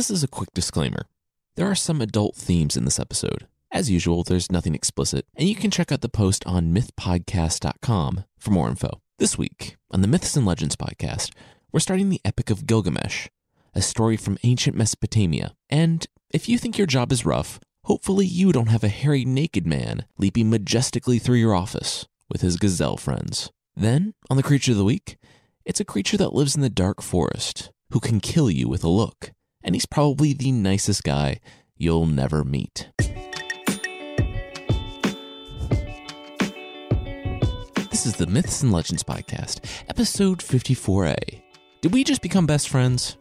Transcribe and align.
This 0.00 0.10
is 0.10 0.24
a 0.24 0.28
quick 0.28 0.48
disclaimer. 0.54 1.02
There 1.56 1.70
are 1.70 1.74
some 1.74 2.00
adult 2.00 2.34
themes 2.34 2.74
in 2.74 2.86
this 2.86 2.98
episode. 2.98 3.46
As 3.70 3.90
usual, 3.90 4.22
there's 4.22 4.50
nothing 4.50 4.74
explicit, 4.74 5.26
and 5.36 5.46
you 5.46 5.54
can 5.54 5.70
check 5.70 5.92
out 5.92 6.00
the 6.00 6.08
post 6.08 6.42
on 6.46 6.72
mythpodcast.com 6.72 8.24
for 8.38 8.50
more 8.50 8.70
info. 8.70 9.02
This 9.18 9.36
week, 9.36 9.76
on 9.90 10.00
the 10.00 10.08
Myths 10.08 10.36
and 10.36 10.46
Legends 10.46 10.74
podcast, 10.74 11.34
we're 11.70 11.80
starting 11.80 12.08
the 12.08 12.22
Epic 12.24 12.48
of 12.48 12.66
Gilgamesh, 12.66 13.28
a 13.74 13.82
story 13.82 14.16
from 14.16 14.38
ancient 14.42 14.74
Mesopotamia. 14.74 15.52
And 15.68 16.06
if 16.30 16.48
you 16.48 16.56
think 16.56 16.78
your 16.78 16.86
job 16.86 17.12
is 17.12 17.26
rough, 17.26 17.60
hopefully 17.84 18.24
you 18.24 18.52
don't 18.52 18.70
have 18.70 18.82
a 18.82 18.88
hairy 18.88 19.26
naked 19.26 19.66
man 19.66 20.06
leaping 20.16 20.48
majestically 20.48 21.18
through 21.18 21.36
your 21.36 21.54
office 21.54 22.06
with 22.30 22.40
his 22.40 22.56
gazelle 22.56 22.96
friends. 22.96 23.50
Then, 23.76 24.14
on 24.30 24.38
the 24.38 24.42
Creature 24.42 24.72
of 24.72 24.78
the 24.78 24.84
Week, 24.84 25.18
it's 25.66 25.78
a 25.78 25.84
creature 25.84 26.16
that 26.16 26.32
lives 26.32 26.56
in 26.56 26.62
the 26.62 26.70
dark 26.70 27.02
forest 27.02 27.70
who 27.90 28.00
can 28.00 28.20
kill 28.20 28.50
you 28.50 28.66
with 28.66 28.82
a 28.82 28.88
look 28.88 29.32
and 29.62 29.74
he's 29.74 29.86
probably 29.86 30.32
the 30.32 30.52
nicest 30.52 31.04
guy 31.04 31.40
you'll 31.76 32.06
never 32.06 32.44
meet. 32.44 32.90
This 37.90 38.06
is 38.06 38.16
the 38.16 38.26
Myths 38.26 38.62
and 38.62 38.72
Legends 38.72 39.02
Podcast, 39.02 39.60
episode 39.88 40.38
54A. 40.38 41.42
Did 41.82 41.92
we 41.92 42.04
just 42.04 42.22
become 42.22 42.46
best 42.46 42.68
friends? 42.68 43.16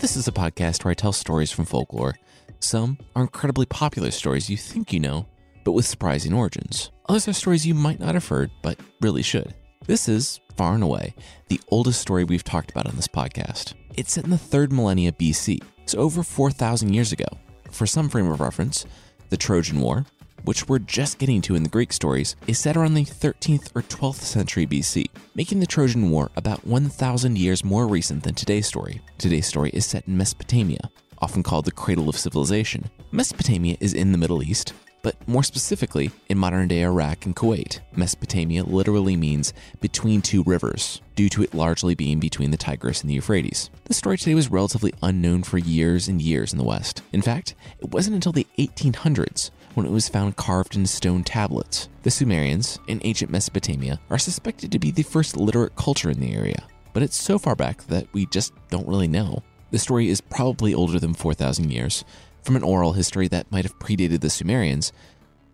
This 0.00 0.16
is 0.16 0.28
a 0.28 0.32
podcast 0.32 0.84
where 0.84 0.90
I 0.90 0.94
tell 0.94 1.12
stories 1.12 1.50
from 1.50 1.64
folklore. 1.64 2.16
Some 2.60 2.98
are 3.14 3.22
incredibly 3.22 3.66
popular 3.66 4.10
stories 4.10 4.50
you 4.50 4.56
think 4.56 4.92
you 4.92 5.00
know, 5.00 5.26
but 5.64 5.72
with 5.72 5.86
surprising 5.86 6.32
origins. 6.32 6.90
Others 7.08 7.28
are 7.28 7.32
stories 7.32 7.66
you 7.66 7.74
might 7.74 8.00
not 8.00 8.14
have 8.14 8.28
heard, 8.28 8.50
but 8.62 8.78
really 9.00 9.22
should. 9.22 9.54
This 9.86 10.08
is, 10.08 10.40
far 10.56 10.72
and 10.72 10.82
away, 10.82 11.14
the 11.48 11.60
oldest 11.68 12.00
story 12.00 12.24
we've 12.24 12.42
talked 12.42 12.70
about 12.70 12.86
on 12.86 12.96
this 12.96 13.06
podcast. 13.06 13.74
It's 13.98 14.12
set 14.12 14.24
in 14.24 14.30
the 14.30 14.38
third 14.38 14.72
millennia 14.72 15.12
BC, 15.12 15.62
so 15.84 15.98
over 15.98 16.22
4,000 16.22 16.94
years 16.94 17.12
ago. 17.12 17.26
For 17.70 17.84
some 17.86 18.08
frame 18.08 18.30
of 18.30 18.40
reference, 18.40 18.86
the 19.28 19.36
Trojan 19.36 19.80
War, 19.80 20.06
which 20.44 20.70
we're 20.70 20.78
just 20.78 21.18
getting 21.18 21.42
to 21.42 21.54
in 21.54 21.62
the 21.62 21.68
Greek 21.68 21.92
stories, 21.92 22.34
is 22.46 22.58
set 22.58 22.78
around 22.78 22.94
the 22.94 23.04
13th 23.04 23.76
or 23.76 23.82
12th 23.82 24.22
century 24.22 24.66
BC, 24.66 25.04
making 25.34 25.60
the 25.60 25.66
Trojan 25.66 26.10
War 26.10 26.30
about 26.36 26.66
1,000 26.66 27.36
years 27.36 27.62
more 27.62 27.86
recent 27.86 28.22
than 28.22 28.34
today's 28.34 28.66
story. 28.66 29.02
Today's 29.18 29.46
story 29.46 29.68
is 29.74 29.84
set 29.84 30.08
in 30.08 30.16
Mesopotamia, 30.16 30.90
often 31.18 31.42
called 31.42 31.66
the 31.66 31.70
cradle 31.70 32.08
of 32.08 32.16
civilization. 32.16 32.88
Mesopotamia 33.12 33.76
is 33.80 33.92
in 33.92 34.12
the 34.12 34.18
Middle 34.18 34.42
East, 34.42 34.72
but 35.04 35.28
more 35.28 35.42
specifically 35.44 36.10
in 36.30 36.38
modern 36.38 36.66
day 36.66 36.82
Iraq 36.82 37.26
and 37.26 37.36
Kuwait. 37.36 37.80
Mesopotamia 37.94 38.64
literally 38.64 39.16
means 39.16 39.52
between 39.80 40.22
two 40.22 40.42
rivers, 40.42 41.02
due 41.14 41.28
to 41.28 41.42
it 41.42 41.54
largely 41.54 41.94
being 41.94 42.18
between 42.18 42.50
the 42.50 42.56
Tigris 42.56 43.02
and 43.02 43.10
the 43.10 43.14
Euphrates. 43.14 43.68
The 43.84 43.92
story 43.92 44.16
today 44.16 44.34
was 44.34 44.50
relatively 44.50 44.94
unknown 45.02 45.42
for 45.42 45.58
years 45.58 46.08
and 46.08 46.22
years 46.22 46.52
in 46.52 46.58
the 46.58 46.64
West. 46.64 47.02
In 47.12 47.20
fact, 47.20 47.54
it 47.80 47.90
wasn't 47.90 48.14
until 48.14 48.32
the 48.32 48.46
1800s 48.58 49.50
when 49.74 49.84
it 49.84 49.92
was 49.92 50.08
found 50.08 50.36
carved 50.36 50.74
in 50.74 50.86
stone 50.86 51.22
tablets. 51.22 51.90
The 52.02 52.10
Sumerians, 52.10 52.78
in 52.88 53.02
ancient 53.04 53.30
Mesopotamia, 53.30 54.00
are 54.08 54.18
suspected 54.18 54.72
to 54.72 54.78
be 54.78 54.90
the 54.90 55.02
first 55.02 55.36
literate 55.36 55.76
culture 55.76 56.10
in 56.10 56.18
the 56.18 56.34
area, 56.34 56.66
but 56.94 57.02
it's 57.02 57.16
so 57.16 57.38
far 57.38 57.54
back 57.54 57.86
that 57.88 58.06
we 58.14 58.24
just 58.26 58.54
don't 58.70 58.88
really 58.88 59.08
know. 59.08 59.42
The 59.70 59.78
story 59.78 60.08
is 60.08 60.22
probably 60.22 60.72
older 60.72 60.98
than 60.98 61.12
4,000 61.12 61.70
years, 61.70 62.04
from 62.44 62.56
an 62.56 62.62
oral 62.62 62.92
history 62.92 63.26
that 63.28 63.50
might 63.50 63.64
have 63.64 63.78
predated 63.78 64.20
the 64.20 64.30
Sumerians, 64.30 64.92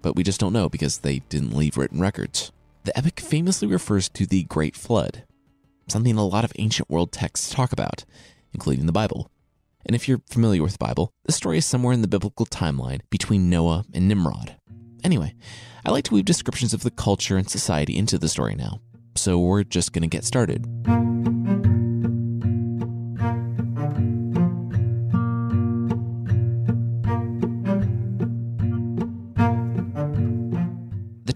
but 0.02 0.16
we 0.16 0.22
just 0.22 0.41
don't 0.41 0.52
know 0.52 0.69
because 0.69 0.98
they 0.98 1.20
didn't 1.28 1.56
leave 1.56 1.77
written 1.77 2.00
records. 2.00 2.52
The 2.84 2.97
epic 2.97 3.20
famously 3.20 3.69
refers 3.69 4.08
to 4.10 4.27
the 4.27 4.44
Great 4.44 4.74
Flood, 4.74 5.24
something 5.88 6.16
a 6.16 6.27
lot 6.27 6.44
of 6.44 6.52
ancient 6.58 6.91
world 6.91 7.12
texts 7.12 7.50
talk 7.50 7.72
about, 7.72 8.05
including 8.52 8.86
the 8.86 8.92
Bible. 8.92 9.30
And 9.86 9.94
if 9.94 10.08
you're 10.08 10.22
familiar 10.28 10.62
with 10.62 10.72
the 10.72 10.84
Bible, 10.84 11.12
the 11.24 11.32
story 11.32 11.58
is 11.58 11.66
somewhere 11.66 11.92
in 11.92 12.02
the 12.02 12.08
biblical 12.08 12.47
timeline 12.47 13.00
between 13.10 13.48
Noah 13.48 13.84
and 13.94 14.08
Nimrod. 14.08 14.56
Anyway, 15.04 15.34
I 15.84 15.91
like 15.91 16.04
to 16.04 16.15
weave 16.15 16.25
descriptions 16.25 16.75
of 16.75 16.82
the 16.82 16.91
culture 16.91 17.36
and 17.36 17.48
society 17.48 17.97
into 17.97 18.19
the 18.19 18.28
story 18.28 18.54
now, 18.54 18.81
so 19.15 19.38
we're 19.38 19.65
just 19.65 19.92
going 19.92 20.03
to 20.03 20.09
get 20.09 20.25
started. 20.25 20.66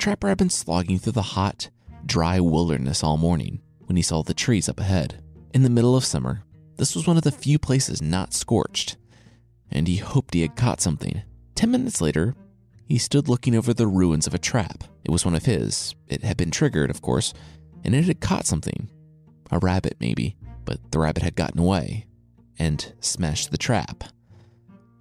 Trapper 0.04 0.28
had 0.28 0.36
been 0.36 0.50
slogging 0.50 0.98
through 0.98 1.12
the 1.12 1.22
hot, 1.22 1.70
dry 2.04 2.38
wilderness 2.38 3.02
all 3.02 3.16
morning 3.16 3.62
when 3.86 3.96
he 3.96 4.02
saw 4.02 4.22
the 4.22 4.34
trees 4.34 4.68
up 4.68 4.78
ahead. 4.78 5.24
In 5.54 5.62
the 5.62 5.70
middle 5.70 5.96
of 5.96 6.04
summer, 6.04 6.42
this 6.76 6.94
was 6.94 7.06
one 7.06 7.16
of 7.16 7.22
the 7.22 7.32
few 7.32 7.58
places 7.58 8.02
not 8.02 8.34
scorched, 8.34 8.98
and 9.70 9.88
he 9.88 9.96
hoped 9.96 10.34
he 10.34 10.42
had 10.42 10.56
caught 10.56 10.82
something. 10.82 11.22
Ten 11.54 11.70
minutes 11.70 12.02
later, 12.02 12.34
he 12.86 12.98
stood 12.98 13.30
looking 13.30 13.56
over 13.56 13.72
the 13.72 13.86
ruins 13.86 14.26
of 14.26 14.34
a 14.34 14.38
trap. 14.38 14.84
It 15.04 15.10
was 15.10 15.24
one 15.24 15.34
of 15.34 15.46
his. 15.46 15.94
It 16.06 16.22
had 16.22 16.36
been 16.36 16.50
triggered, 16.50 16.90
of 16.90 17.00
course, 17.00 17.32
and 17.82 17.94
it 17.94 18.04
had 18.04 18.20
caught 18.20 18.44
something. 18.44 18.90
A 19.50 19.58
rabbit, 19.58 19.96
maybe, 20.00 20.36
but 20.66 20.80
the 20.90 20.98
rabbit 20.98 21.22
had 21.22 21.34
gotten 21.34 21.60
away 21.60 22.04
and 22.58 22.92
smashed 23.00 23.50
the 23.50 23.56
trap. 23.56 24.04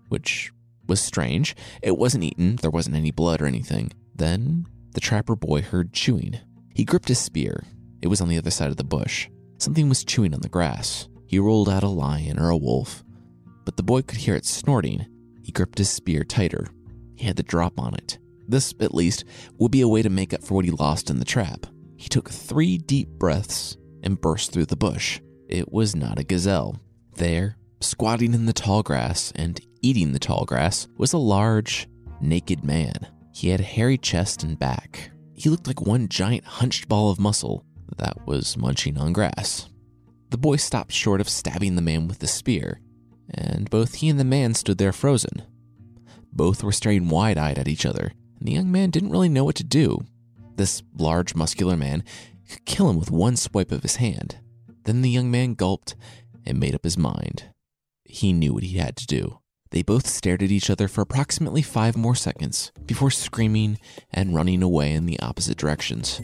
Which 0.07 0.53
was 0.87 1.01
strange. 1.01 1.57
It 1.81 1.97
wasn't 1.97 2.23
eaten, 2.23 2.55
there 2.55 2.71
wasn't 2.71 2.95
any 2.95 3.11
blood 3.11 3.41
or 3.41 3.47
anything. 3.47 3.91
Then 4.15 4.65
the 4.93 5.01
trapper 5.01 5.35
boy 5.35 5.61
heard 5.61 5.93
chewing. 5.93 6.39
He 6.73 6.85
gripped 6.85 7.07
his 7.07 7.19
spear. 7.19 7.63
It 8.01 8.07
was 8.07 8.21
on 8.21 8.29
the 8.29 8.37
other 8.37 8.51
side 8.51 8.69
of 8.69 8.77
the 8.77 8.83
bush. 8.83 9.29
Something 9.57 9.89
was 9.89 10.03
chewing 10.03 10.33
on 10.33 10.41
the 10.41 10.49
grass. 10.49 11.07
He 11.25 11.39
rolled 11.39 11.69
out 11.69 11.83
a 11.83 11.87
lion 11.87 12.39
or 12.39 12.49
a 12.49 12.57
wolf, 12.57 13.03
but 13.65 13.77
the 13.77 13.83
boy 13.83 14.01
could 14.01 14.19
hear 14.19 14.35
it 14.35 14.45
snorting. 14.45 15.05
He 15.41 15.51
gripped 15.51 15.77
his 15.77 15.89
spear 15.89 16.23
tighter. 16.23 16.67
He 17.15 17.25
had 17.25 17.35
the 17.35 17.43
drop 17.43 17.79
on 17.79 17.93
it. 17.95 18.17
This, 18.47 18.73
at 18.79 18.93
least, 18.93 19.25
would 19.57 19.71
be 19.71 19.81
a 19.81 19.87
way 19.87 20.01
to 20.01 20.09
make 20.09 20.33
up 20.33 20.43
for 20.43 20.55
what 20.55 20.65
he 20.65 20.71
lost 20.71 21.09
in 21.09 21.19
the 21.19 21.25
trap. 21.25 21.65
He 21.95 22.09
took 22.09 22.29
three 22.29 22.77
deep 22.77 23.07
breaths 23.07 23.77
and 24.03 24.19
burst 24.19 24.51
through 24.51 24.65
the 24.65 24.75
bush. 24.75 25.21
It 25.47 25.71
was 25.71 25.95
not 25.95 26.19
a 26.19 26.23
gazelle. 26.23 26.79
There, 27.15 27.57
squatting 27.79 28.33
in 28.33 28.45
the 28.45 28.53
tall 28.53 28.83
grass 28.83 29.31
and 29.35 29.59
eating 29.81 30.11
the 30.11 30.19
tall 30.19 30.45
grass, 30.45 30.87
was 30.97 31.13
a 31.13 31.17
large, 31.17 31.87
naked 32.19 32.63
man. 32.63 33.07
He 33.33 33.49
had 33.49 33.59
a 33.59 33.63
hairy 33.63 33.97
chest 33.97 34.43
and 34.43 34.57
back. 34.57 35.09
He 35.33 35.49
looked 35.49 35.67
like 35.67 35.81
one 35.81 36.07
giant 36.07 36.45
hunched 36.45 36.87
ball 36.87 37.09
of 37.09 37.19
muscle 37.19 37.65
that 37.97 38.25
was 38.27 38.55
munching 38.55 38.97
on 38.97 39.11
grass. 39.11 39.67
The 40.29 40.37
boy 40.37 40.57
stopped 40.57 40.91
short 40.91 41.19
of 41.19 41.27
stabbing 41.27 41.75
the 41.75 41.81
man 41.81 42.07
with 42.07 42.19
the 42.19 42.27
spear, 42.27 42.79
and 43.29 43.69
both 43.69 43.95
he 43.95 44.09
and 44.09 44.19
the 44.19 44.23
man 44.23 44.53
stood 44.53 44.77
there 44.77 44.93
frozen. 44.93 45.41
Both 46.31 46.63
were 46.63 46.71
staring 46.71 47.09
wide 47.09 47.37
eyed 47.37 47.57
at 47.57 47.67
each 47.67 47.85
other, 47.85 48.13
and 48.39 48.47
the 48.47 48.53
young 48.53 48.71
man 48.71 48.91
didn't 48.91 49.11
really 49.11 49.29
know 49.29 49.43
what 49.43 49.55
to 49.55 49.63
do. 49.63 50.05
This 50.55 50.83
large, 50.97 51.35
muscular 51.35 51.75
man 51.75 52.03
could 52.49 52.65
kill 52.65 52.89
him 52.89 52.99
with 52.99 53.11
one 53.11 53.35
swipe 53.35 53.71
of 53.71 53.83
his 53.83 53.97
hand. 53.97 54.37
Then 54.85 55.01
the 55.01 55.09
young 55.09 55.31
man 55.31 55.55
gulped 55.55 55.95
and 56.45 56.59
made 56.59 56.75
up 56.75 56.83
his 56.83 56.97
mind. 56.97 57.45
He 58.05 58.31
knew 58.31 58.53
what 58.53 58.63
he 58.63 58.77
had 58.77 58.95
to 58.97 59.07
do. 59.07 59.39
They 59.73 59.81
both 59.81 60.05
stared 60.05 60.43
at 60.43 60.51
each 60.51 60.69
other 60.69 60.87
for 60.87 61.01
approximately 61.01 61.63
five 61.63 61.97
more 61.97 62.13
seconds 62.13 62.71
before 62.85 63.09
screaming 63.09 63.79
and 64.13 64.35
running 64.35 64.61
away 64.61 64.93
in 64.93 65.07
the 65.07 65.19
opposite 65.19 65.57
directions. 65.57 66.21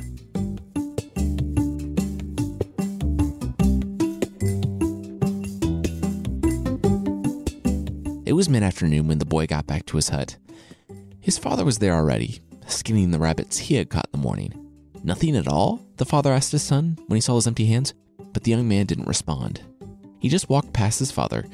It 8.23 8.33
was 8.33 8.47
mid 8.47 8.61
afternoon 8.61 9.07
when 9.07 9.17
the 9.17 9.25
boy 9.25 9.47
got 9.47 9.65
back 9.65 9.87
to 9.87 9.95
his 9.95 10.09
hut. 10.09 10.37
His 11.19 11.39
father 11.39 11.65
was 11.65 11.79
there 11.79 11.95
already, 11.95 12.41
skinning 12.67 13.09
the 13.09 13.17
rabbits 13.17 13.57
he 13.57 13.73
had 13.73 13.89
caught 13.89 14.09
in 14.13 14.19
the 14.21 14.23
morning. 14.23 14.53
Nothing 15.03 15.35
at 15.35 15.47
all? 15.47 15.83
The 15.97 16.05
father 16.05 16.31
asked 16.31 16.51
his 16.51 16.61
son 16.61 16.99
when 17.07 17.17
he 17.17 17.21
saw 17.21 17.33
his 17.33 17.47
empty 17.47 17.65
hands, 17.65 17.95
but 18.31 18.43
the 18.43 18.51
young 18.51 18.67
man 18.67 18.85
didn't 18.85 19.07
respond. 19.07 19.63
He 20.19 20.29
just 20.29 20.49
walked 20.49 20.71
past 20.71 20.99
his 20.99 21.11
father 21.11 21.45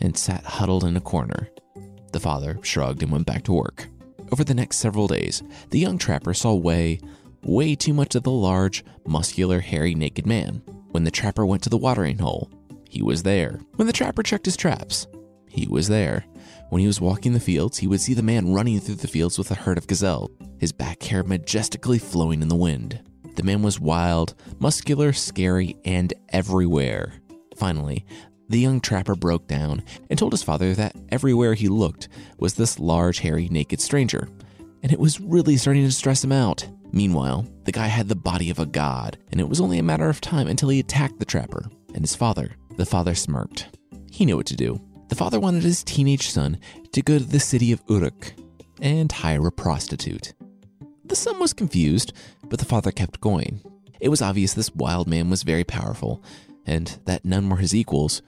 and 0.00 0.16
sat 0.16 0.44
huddled 0.44 0.84
in 0.84 0.96
a 0.96 1.00
corner. 1.00 1.48
The 2.12 2.20
father 2.20 2.58
shrugged 2.62 3.02
and 3.02 3.12
went 3.12 3.26
back 3.26 3.44
to 3.44 3.52
work. 3.52 3.86
Over 4.32 4.44
the 4.44 4.54
next 4.54 4.78
several 4.78 5.06
days, 5.06 5.42
the 5.70 5.78
young 5.78 5.98
trapper 5.98 6.34
saw 6.34 6.54
way, 6.54 7.00
way 7.42 7.74
too 7.74 7.94
much 7.94 8.14
of 8.14 8.22
the 8.22 8.30
large, 8.30 8.84
muscular, 9.06 9.60
hairy, 9.60 9.94
naked 9.94 10.26
man. 10.26 10.62
When 10.90 11.04
the 11.04 11.10
trapper 11.10 11.46
went 11.46 11.62
to 11.64 11.70
the 11.70 11.76
watering 11.76 12.18
hole, 12.18 12.50
he 12.88 13.02
was 13.02 13.22
there. 13.22 13.60
When 13.76 13.86
the 13.86 13.92
trapper 13.92 14.22
checked 14.22 14.46
his 14.46 14.56
traps, 14.56 15.06
he 15.48 15.66
was 15.66 15.88
there. 15.88 16.24
When 16.70 16.80
he 16.80 16.86
was 16.86 17.00
walking 17.00 17.32
the 17.32 17.40
fields, 17.40 17.78
he 17.78 17.86
would 17.86 18.00
see 18.00 18.14
the 18.14 18.22
man 18.22 18.52
running 18.52 18.80
through 18.80 18.96
the 18.96 19.08
fields 19.08 19.38
with 19.38 19.50
a 19.50 19.54
herd 19.54 19.78
of 19.78 19.86
gazelle, 19.86 20.30
his 20.58 20.72
back 20.72 21.02
hair 21.02 21.22
majestically 21.22 21.98
flowing 21.98 22.42
in 22.42 22.48
the 22.48 22.56
wind. 22.56 23.00
The 23.36 23.42
man 23.42 23.62
was 23.62 23.80
wild, 23.80 24.34
muscular, 24.58 25.12
scary, 25.12 25.76
and 25.84 26.12
everywhere. 26.30 27.14
Finally, 27.56 28.04
the 28.48 28.58
young 28.58 28.80
trapper 28.80 29.14
broke 29.14 29.46
down 29.46 29.82
and 30.08 30.18
told 30.18 30.32
his 30.32 30.42
father 30.42 30.74
that 30.74 30.96
everywhere 31.10 31.54
he 31.54 31.68
looked 31.68 32.08
was 32.38 32.54
this 32.54 32.78
large, 32.78 33.18
hairy, 33.18 33.48
naked 33.48 33.80
stranger, 33.80 34.28
and 34.82 34.92
it 34.92 34.98
was 34.98 35.20
really 35.20 35.56
starting 35.56 35.84
to 35.84 35.92
stress 35.92 36.24
him 36.24 36.32
out. 36.32 36.66
Meanwhile, 36.90 37.46
the 37.64 37.72
guy 37.72 37.86
had 37.86 38.08
the 38.08 38.16
body 38.16 38.48
of 38.50 38.58
a 38.58 38.66
god, 38.66 39.18
and 39.30 39.40
it 39.40 39.48
was 39.48 39.60
only 39.60 39.78
a 39.78 39.82
matter 39.82 40.08
of 40.08 40.20
time 40.20 40.48
until 40.48 40.70
he 40.70 40.80
attacked 40.80 41.18
the 41.18 41.24
trapper 41.24 41.68
and 41.94 42.02
his 42.02 42.16
father. 42.16 42.52
The 42.76 42.86
father 42.86 43.14
smirked. 43.14 43.76
He 44.10 44.24
knew 44.24 44.36
what 44.36 44.46
to 44.46 44.56
do. 44.56 44.80
The 45.08 45.14
father 45.14 45.40
wanted 45.40 45.64
his 45.64 45.82
teenage 45.82 46.30
son 46.30 46.58
to 46.92 47.02
go 47.02 47.18
to 47.18 47.24
the 47.24 47.40
city 47.40 47.72
of 47.72 47.82
Uruk 47.88 48.32
and 48.80 49.10
hire 49.10 49.46
a 49.46 49.52
prostitute. 49.52 50.32
The 51.04 51.16
son 51.16 51.38
was 51.38 51.52
confused, 51.52 52.12
but 52.44 52.58
the 52.58 52.64
father 52.64 52.92
kept 52.92 53.20
going. 53.20 53.60
It 54.00 54.08
was 54.10 54.22
obvious 54.22 54.54
this 54.54 54.74
wild 54.74 55.08
man 55.08 55.28
was 55.28 55.42
very 55.42 55.64
powerful, 55.64 56.22
and 56.64 56.98
that 57.04 57.24
none 57.24 57.48
were 57.48 57.56
his 57.56 57.74
equals, 57.74 58.22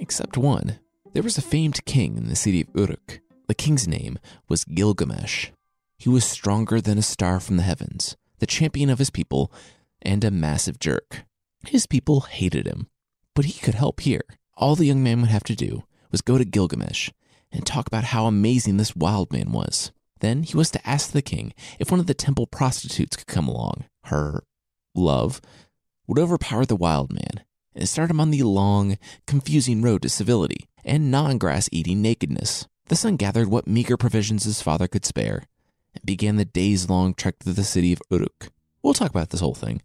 except 0.00 0.36
one. 0.36 0.78
There 1.12 1.22
was 1.22 1.38
a 1.38 1.42
famed 1.42 1.84
king 1.84 2.16
in 2.16 2.28
the 2.28 2.36
city 2.36 2.62
of 2.62 2.68
Uruk. 2.74 3.20
The 3.46 3.54
king's 3.54 3.86
name 3.86 4.18
was 4.48 4.64
Gilgamesh. 4.64 5.50
He 5.98 6.08
was 6.08 6.24
stronger 6.24 6.80
than 6.80 6.98
a 6.98 7.02
star 7.02 7.40
from 7.40 7.56
the 7.56 7.62
heavens, 7.62 8.16
the 8.38 8.46
champion 8.46 8.90
of 8.90 8.98
his 8.98 9.10
people, 9.10 9.52
and 10.00 10.24
a 10.24 10.30
massive 10.30 10.78
jerk. 10.78 11.24
His 11.66 11.86
people 11.86 12.20
hated 12.20 12.66
him, 12.66 12.88
but 13.34 13.44
he 13.44 13.60
could 13.60 13.74
help 13.74 14.00
here. 14.00 14.22
All 14.56 14.76
the 14.76 14.86
young 14.86 15.02
man 15.02 15.20
would 15.20 15.30
have 15.30 15.44
to 15.44 15.54
do 15.54 15.84
was 16.10 16.22
go 16.22 16.38
to 16.38 16.44
Gilgamesh 16.44 17.10
and 17.52 17.66
talk 17.66 17.86
about 17.86 18.04
how 18.04 18.26
amazing 18.26 18.76
this 18.76 18.96
wild 18.96 19.32
man 19.32 19.52
was. 19.52 19.92
Then 20.20 20.42
he 20.42 20.56
was 20.56 20.70
to 20.70 20.88
ask 20.88 21.10
the 21.10 21.22
king 21.22 21.52
if 21.78 21.90
one 21.90 22.00
of 22.00 22.06
the 22.06 22.14
temple 22.14 22.46
prostitutes 22.46 23.16
could 23.16 23.26
come 23.26 23.48
along. 23.48 23.84
Her 24.04 24.44
love 24.94 25.40
would 26.06 26.18
overpower 26.18 26.64
the 26.64 26.76
wild 26.76 27.12
man 27.12 27.44
and 27.74 27.88
start 27.88 28.10
him 28.10 28.20
on 28.20 28.30
the 28.30 28.42
long, 28.42 28.98
confusing 29.26 29.82
road 29.82 30.02
to 30.02 30.08
civility 30.08 30.68
and 30.84 31.10
non 31.10 31.38
grass 31.38 31.68
eating 31.72 32.02
nakedness. 32.02 32.66
The 32.86 32.96
son 32.96 33.16
gathered 33.16 33.48
what 33.48 33.66
meager 33.66 33.96
provisions 33.96 34.44
his 34.44 34.62
father 34.62 34.88
could 34.88 35.04
spare 35.04 35.44
and 35.94 36.04
began 36.04 36.36
the 36.36 36.44
days 36.44 36.88
long 36.88 37.14
trek 37.14 37.38
to 37.40 37.52
the 37.52 37.64
city 37.64 37.92
of 37.92 38.02
Uruk. 38.10 38.48
We'll 38.82 38.94
talk 38.94 39.10
about 39.10 39.30
this 39.30 39.40
whole 39.40 39.54
thing. 39.54 39.82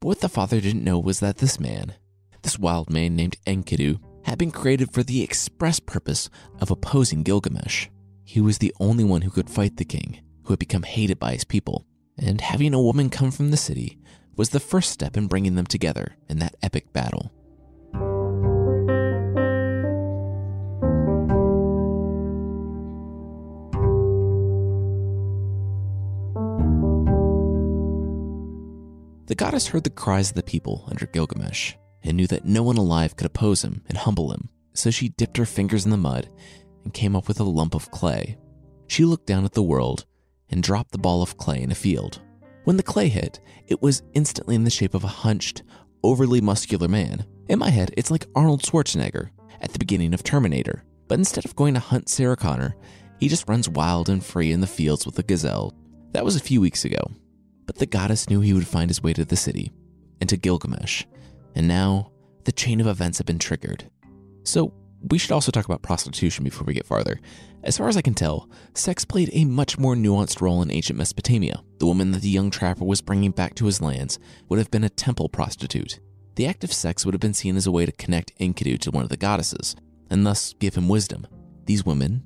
But 0.00 0.08
what 0.08 0.20
the 0.20 0.28
father 0.28 0.60
didn't 0.60 0.84
know 0.84 0.98
was 0.98 1.20
that 1.20 1.38
this 1.38 1.58
man, 1.58 1.94
this 2.42 2.58
wild 2.58 2.90
man 2.90 3.16
named 3.16 3.36
Enkidu, 3.46 4.00
had 4.24 4.38
been 4.38 4.50
created 4.50 4.92
for 4.92 5.02
the 5.02 5.22
express 5.22 5.80
purpose 5.80 6.28
of 6.60 6.70
opposing 6.70 7.22
Gilgamesh. 7.22 7.88
He 8.24 8.40
was 8.40 8.58
the 8.58 8.74
only 8.78 9.04
one 9.04 9.22
who 9.22 9.30
could 9.30 9.50
fight 9.50 9.76
the 9.76 9.84
king, 9.84 10.20
who 10.44 10.52
had 10.52 10.58
become 10.58 10.82
hated 10.82 11.18
by 11.18 11.32
his 11.32 11.44
people, 11.44 11.86
and 12.18 12.40
having 12.40 12.74
a 12.74 12.82
woman 12.82 13.10
come 13.10 13.30
from 13.30 13.50
the 13.50 13.56
city 13.56 13.98
was 14.38 14.50
the 14.50 14.60
first 14.60 14.90
step 14.90 15.16
in 15.16 15.26
bringing 15.26 15.56
them 15.56 15.66
together 15.66 16.16
in 16.28 16.38
that 16.38 16.54
epic 16.62 16.92
battle. 16.92 17.32
The 29.26 29.34
goddess 29.34 29.66
heard 29.66 29.84
the 29.84 29.90
cries 29.90 30.30
of 30.30 30.36
the 30.36 30.42
people 30.42 30.84
under 30.88 31.04
Gilgamesh 31.04 31.74
and 32.02 32.16
knew 32.16 32.28
that 32.28 32.46
no 32.46 32.62
one 32.62 32.78
alive 32.78 33.16
could 33.16 33.26
oppose 33.26 33.62
him 33.62 33.82
and 33.88 33.98
humble 33.98 34.30
him, 34.32 34.48
so 34.72 34.90
she 34.90 35.08
dipped 35.10 35.36
her 35.36 35.44
fingers 35.44 35.84
in 35.84 35.90
the 35.90 35.96
mud 35.96 36.30
and 36.84 36.94
came 36.94 37.16
up 37.16 37.26
with 37.26 37.40
a 37.40 37.44
lump 37.44 37.74
of 37.74 37.90
clay. 37.90 38.38
She 38.86 39.04
looked 39.04 39.26
down 39.26 39.44
at 39.44 39.52
the 39.52 39.62
world 39.64 40.06
and 40.48 40.62
dropped 40.62 40.92
the 40.92 40.98
ball 40.98 41.22
of 41.22 41.36
clay 41.36 41.60
in 41.60 41.72
a 41.72 41.74
field. 41.74 42.22
When 42.68 42.76
the 42.76 42.82
clay 42.82 43.08
hit, 43.08 43.40
it 43.66 43.80
was 43.80 44.02
instantly 44.12 44.54
in 44.54 44.64
the 44.64 44.68
shape 44.68 44.92
of 44.92 45.02
a 45.02 45.06
hunched, 45.06 45.62
overly 46.02 46.42
muscular 46.42 46.86
man. 46.86 47.24
In 47.48 47.58
my 47.58 47.70
head, 47.70 47.94
it's 47.96 48.10
like 48.10 48.26
Arnold 48.34 48.60
Schwarzenegger 48.60 49.30
at 49.62 49.72
the 49.72 49.78
beginning 49.78 50.12
of 50.12 50.22
Terminator. 50.22 50.84
But 51.06 51.18
instead 51.18 51.46
of 51.46 51.56
going 51.56 51.72
to 51.72 51.80
hunt 51.80 52.10
Sarah 52.10 52.36
Connor, 52.36 52.76
he 53.18 53.28
just 53.28 53.48
runs 53.48 53.70
wild 53.70 54.10
and 54.10 54.22
free 54.22 54.52
in 54.52 54.60
the 54.60 54.66
fields 54.66 55.06
with 55.06 55.18
a 55.18 55.22
gazelle. 55.22 55.72
That 56.12 56.26
was 56.26 56.36
a 56.36 56.40
few 56.40 56.60
weeks 56.60 56.84
ago. 56.84 57.00
But 57.64 57.76
the 57.76 57.86
goddess 57.86 58.28
knew 58.28 58.42
he 58.42 58.52
would 58.52 58.68
find 58.68 58.90
his 58.90 59.02
way 59.02 59.14
to 59.14 59.24
the 59.24 59.34
city 59.34 59.72
and 60.20 60.28
to 60.28 60.36
Gilgamesh. 60.36 61.06
And 61.54 61.68
now 61.68 62.12
the 62.44 62.52
chain 62.52 62.82
of 62.82 62.86
events 62.86 63.16
have 63.16 63.26
been 63.26 63.38
triggered. 63.38 63.90
So 64.42 64.74
we 65.08 65.16
should 65.16 65.32
also 65.32 65.50
talk 65.50 65.64
about 65.64 65.80
prostitution 65.80 66.44
before 66.44 66.66
we 66.66 66.74
get 66.74 66.84
farther. 66.84 67.18
As 67.68 67.76
far 67.76 67.86
as 67.86 67.98
I 67.98 68.00
can 68.00 68.14
tell, 68.14 68.48
sex 68.72 69.04
played 69.04 69.28
a 69.34 69.44
much 69.44 69.76
more 69.76 69.94
nuanced 69.94 70.40
role 70.40 70.62
in 70.62 70.70
ancient 70.70 70.98
Mesopotamia. 70.98 71.60
The 71.80 71.84
woman 71.84 72.12
that 72.12 72.22
the 72.22 72.30
young 72.30 72.50
trapper 72.50 72.82
was 72.82 73.02
bringing 73.02 73.30
back 73.30 73.54
to 73.56 73.66
his 73.66 73.82
lands 73.82 74.18
would 74.48 74.58
have 74.58 74.70
been 74.70 74.84
a 74.84 74.88
temple 74.88 75.28
prostitute. 75.28 76.00
The 76.36 76.46
act 76.46 76.64
of 76.64 76.72
sex 76.72 77.04
would 77.04 77.12
have 77.12 77.20
been 77.20 77.34
seen 77.34 77.58
as 77.58 77.66
a 77.66 77.70
way 77.70 77.84
to 77.84 77.92
connect 77.92 78.34
Enkidu 78.38 78.78
to 78.78 78.90
one 78.90 79.02
of 79.02 79.10
the 79.10 79.18
goddesses, 79.18 79.76
and 80.08 80.24
thus 80.24 80.54
give 80.54 80.76
him 80.76 80.88
wisdom. 80.88 81.26
These 81.66 81.84
women, 81.84 82.22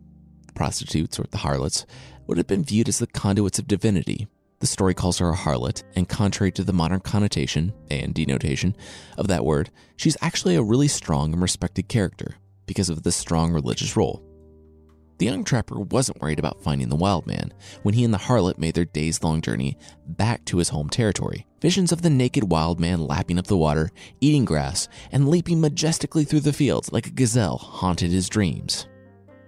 the 0.47 0.53
prostitutes 0.53 1.19
or 1.19 1.25
the 1.33 1.39
harlots, 1.39 1.87
would 2.29 2.39
have 2.39 2.47
been 2.47 2.63
viewed 2.63 2.89
as 2.89 3.01
the 3.01 3.09
conduits 3.09 3.59
of 3.59 3.67
divinity, 3.67 4.29
the 4.61 4.69
story 4.69 4.95
calls 4.95 5.19
her 5.19 5.31
a 5.31 5.37
harlot, 5.37 5.83
and 5.97 6.09
contrary 6.09 6.53
to 6.53 6.63
the 6.63 6.73
modern 6.73 7.01
connotation 7.01 7.73
and 7.91 8.15
denotation 8.15 8.77
of 9.19 9.27
that 9.27 9.45
word, 9.45 9.71
she's 9.97 10.17
actually 10.23 10.55
a 10.55 10.63
really 10.63 10.87
strong 10.87 11.33
and 11.33 11.43
respected 11.43 11.89
character 11.89 12.37
because 12.67 12.89
of 12.89 13.03
this 13.03 13.17
strong 13.17 13.53
religious 13.53 13.97
role. 13.97 14.23
The 15.19 15.27
young 15.27 15.45
trapper 15.45 15.79
wasn't 15.79 16.21
worried 16.21 16.39
about 16.39 16.63
finding 16.63 16.89
the 16.89 16.97
wild 16.97 17.27
man 17.27 17.53
when 17.83 17.95
he 17.95 18.05
and 18.05 18.13
the 18.13 18.19
harlot 18.19 18.59
made 18.59 18.75
their 18.75 18.85
days 18.85 19.23
long 19.23 19.41
journey 19.41 19.77
back 20.07 20.45
to 20.47 20.59
his 20.59 20.71
home 20.71 20.89
territory. 20.89 21.47
Visions 21.61 21.93
of 21.93 22.03
the 22.03 22.11
naked 22.11 22.51
wild 22.51 22.81
man 22.81 23.07
lapping 23.07 23.39
up 23.39 23.47
the 23.47 23.57
water, 23.57 23.91
eating 24.21 24.45
grass, 24.45 24.89
and 25.13 25.29
leaping 25.29 25.61
majestically 25.61 26.25
through 26.25 26.41
the 26.41 26.53
fields 26.53 26.93
like 26.93 27.07
a 27.07 27.13
gazelle 27.13 27.59
haunted 27.59 28.11
his 28.11 28.29
dreams. 28.29 28.89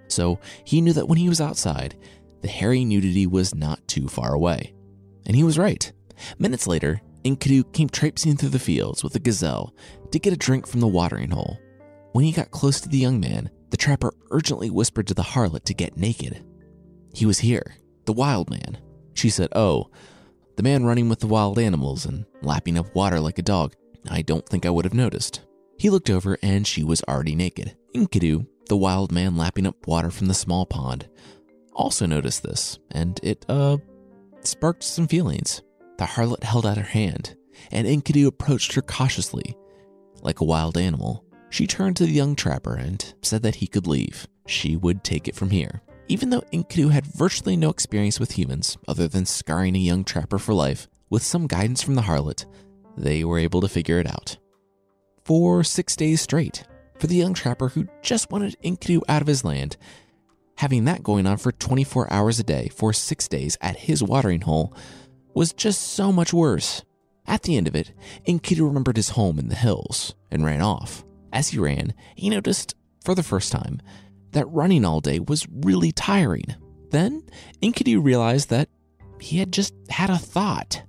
So 0.06 0.38
he 0.64 0.80
knew 0.80 0.92
that 0.92 1.08
when 1.08 1.18
he 1.18 1.28
was 1.28 1.40
outside, 1.40 1.96
the 2.42 2.48
hairy 2.48 2.84
nudity 2.84 3.26
was 3.26 3.54
not 3.54 3.86
too 3.88 4.06
far 4.06 4.34
away. 4.34 4.74
And 5.26 5.34
he 5.34 5.42
was 5.42 5.58
right. 5.58 5.90
Minutes 6.38 6.66
later, 6.66 7.00
Enkidu 7.24 7.72
came 7.72 7.88
traipsing 7.88 8.36
through 8.36 8.50
the 8.50 8.58
fields 8.58 9.02
with 9.02 9.16
a 9.16 9.18
gazelle 9.18 9.74
to 10.12 10.18
get 10.18 10.34
a 10.34 10.36
drink 10.36 10.66
from 10.66 10.80
the 10.80 10.86
watering 10.86 11.30
hole. 11.30 11.58
When 12.12 12.24
he 12.24 12.32
got 12.32 12.50
close 12.50 12.80
to 12.82 12.88
the 12.88 12.98
young 12.98 13.18
man, 13.18 13.50
the 13.70 13.76
trapper 13.76 14.12
urgently 14.30 14.70
whispered 14.70 15.06
to 15.08 15.14
the 15.14 15.22
harlot 15.22 15.64
to 15.64 15.74
get 15.74 15.96
naked. 15.96 16.44
He 17.12 17.26
was 17.26 17.40
here, 17.40 17.76
the 18.04 18.12
wild 18.12 18.50
man. 18.50 18.78
She 19.14 19.30
said, 19.30 19.48
Oh, 19.54 19.90
the 20.56 20.62
man 20.62 20.84
running 20.84 21.08
with 21.08 21.20
the 21.20 21.26
wild 21.26 21.58
animals 21.58 22.06
and 22.06 22.26
lapping 22.42 22.78
up 22.78 22.94
water 22.94 23.20
like 23.20 23.38
a 23.38 23.42
dog. 23.42 23.74
I 24.08 24.22
don't 24.22 24.46
think 24.46 24.66
I 24.66 24.70
would 24.70 24.84
have 24.84 24.94
noticed. 24.94 25.42
He 25.78 25.90
looked 25.90 26.10
over 26.10 26.38
and 26.42 26.66
she 26.66 26.84
was 26.84 27.02
already 27.04 27.34
naked. 27.34 27.76
Enkidu, 27.94 28.46
the 28.68 28.76
wild 28.76 29.12
man 29.12 29.36
lapping 29.36 29.66
up 29.66 29.86
water 29.86 30.10
from 30.10 30.26
the 30.26 30.34
small 30.34 30.66
pond, 30.66 31.08
also 31.72 32.06
noticed 32.06 32.42
this, 32.42 32.78
and 32.90 33.18
it, 33.22 33.44
uh, 33.48 33.78
sparked 34.42 34.82
some 34.82 35.08
feelings. 35.08 35.62
The 35.98 36.04
harlot 36.04 36.42
held 36.42 36.66
out 36.66 36.76
her 36.76 36.82
hand, 36.82 37.36
and 37.70 37.86
Enkidu 37.86 38.26
approached 38.26 38.74
her 38.74 38.82
cautiously. 38.82 39.56
Like 40.22 40.40
a 40.40 40.44
wild 40.44 40.78
animal, 40.78 41.23
she 41.54 41.68
turned 41.68 41.96
to 41.96 42.04
the 42.04 42.10
young 42.10 42.34
trapper 42.34 42.74
and 42.74 43.14
said 43.22 43.44
that 43.44 43.54
he 43.54 43.68
could 43.68 43.86
leave. 43.86 44.26
She 44.44 44.74
would 44.74 45.04
take 45.04 45.28
it 45.28 45.36
from 45.36 45.50
here. 45.50 45.82
Even 46.08 46.30
though 46.30 46.42
Enkidu 46.52 46.90
had 46.90 47.06
virtually 47.06 47.56
no 47.56 47.70
experience 47.70 48.18
with 48.18 48.32
humans 48.32 48.76
other 48.88 49.06
than 49.06 49.24
scarring 49.24 49.76
a 49.76 49.78
young 49.78 50.02
trapper 50.02 50.40
for 50.40 50.52
life, 50.52 50.88
with 51.10 51.22
some 51.22 51.46
guidance 51.46 51.80
from 51.80 51.94
the 51.94 52.02
harlot, 52.02 52.44
they 52.96 53.22
were 53.22 53.38
able 53.38 53.60
to 53.60 53.68
figure 53.68 54.00
it 54.00 54.08
out. 54.08 54.36
For 55.24 55.62
six 55.62 55.94
days 55.94 56.20
straight, 56.20 56.64
for 56.98 57.06
the 57.06 57.14
young 57.14 57.34
trapper 57.34 57.68
who 57.68 57.86
just 58.02 58.32
wanted 58.32 58.56
Enkidu 58.64 59.02
out 59.08 59.22
of 59.22 59.28
his 59.28 59.44
land, 59.44 59.76
Having 60.58 60.86
that 60.86 61.04
going 61.04 61.26
on 61.26 61.36
for 61.36 61.52
24 61.52 62.12
hours 62.12 62.40
a 62.40 62.44
day 62.44 62.68
for 62.68 62.92
six 62.92 63.28
days 63.28 63.56
at 63.60 63.76
his 63.76 64.02
watering 64.02 64.40
hole 64.40 64.74
was 65.34 65.52
just 65.52 65.80
so 65.80 66.10
much 66.10 66.32
worse. 66.32 66.82
At 67.26 67.42
the 67.42 67.56
end 67.56 67.68
of 67.68 67.76
it, 67.76 67.92
Enkidu 68.26 68.64
remembered 68.64 68.96
his 68.96 69.10
home 69.10 69.38
in 69.38 69.48
the 69.48 69.54
hills 69.54 70.14
and 70.32 70.44
ran 70.44 70.60
off. 70.60 71.04
As 71.34 71.48
he 71.48 71.58
ran, 71.58 71.92
he 72.14 72.30
noticed, 72.30 72.76
for 73.02 73.16
the 73.16 73.24
first 73.24 73.50
time, 73.50 73.82
that 74.30 74.46
running 74.46 74.84
all 74.84 75.00
day 75.00 75.18
was 75.18 75.48
really 75.50 75.90
tiring. 75.90 76.54
Then, 76.90 77.24
Enkidu 77.60 78.02
realized 78.02 78.50
that 78.50 78.68
he 79.20 79.38
had 79.38 79.52
just 79.52 79.74
had 79.90 80.10
a 80.10 80.16
thought. 80.16 80.84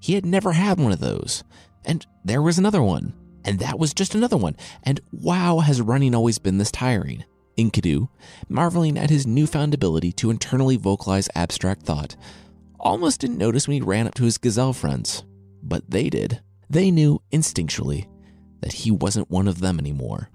He 0.00 0.14
had 0.14 0.26
never 0.26 0.52
had 0.52 0.80
one 0.80 0.90
of 0.90 0.98
those. 0.98 1.44
And 1.84 2.04
there 2.24 2.42
was 2.42 2.58
another 2.58 2.82
one. 2.82 3.14
And 3.44 3.60
that 3.60 3.78
was 3.78 3.94
just 3.94 4.16
another 4.16 4.36
one. 4.36 4.56
And 4.82 5.00
wow, 5.12 5.60
has 5.60 5.80
running 5.80 6.14
always 6.14 6.40
been 6.40 6.58
this 6.58 6.72
tiring? 6.72 7.24
Enkidu, 7.56 8.08
marveling 8.48 8.98
at 8.98 9.10
his 9.10 9.26
newfound 9.28 9.74
ability 9.74 10.10
to 10.12 10.30
internally 10.30 10.76
vocalize 10.76 11.28
abstract 11.36 11.82
thought, 11.82 12.16
almost 12.80 13.20
didn't 13.20 13.38
notice 13.38 13.68
when 13.68 13.76
he 13.76 13.80
ran 13.80 14.08
up 14.08 14.14
to 14.14 14.24
his 14.24 14.38
gazelle 14.38 14.72
friends. 14.72 15.22
But 15.62 15.88
they 15.88 16.10
did. 16.10 16.40
They 16.68 16.90
knew 16.90 17.22
instinctually 17.30 18.08
that 18.62 18.72
he 18.72 18.90
wasn't 18.90 19.30
one 19.30 19.46
of 19.46 19.60
them 19.60 19.78
anymore. 19.78 20.30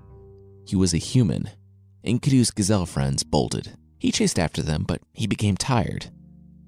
He 0.66 0.76
was 0.76 0.94
a 0.94 0.98
human. 0.98 1.50
Enkidu's 2.06 2.52
gazelle 2.52 2.86
friends 2.86 3.24
bolted. 3.24 3.76
He 3.98 4.12
chased 4.12 4.38
after 4.38 4.62
them, 4.62 4.84
but 4.88 5.02
he 5.14 5.26
became 5.28 5.58
tired, 5.58 6.12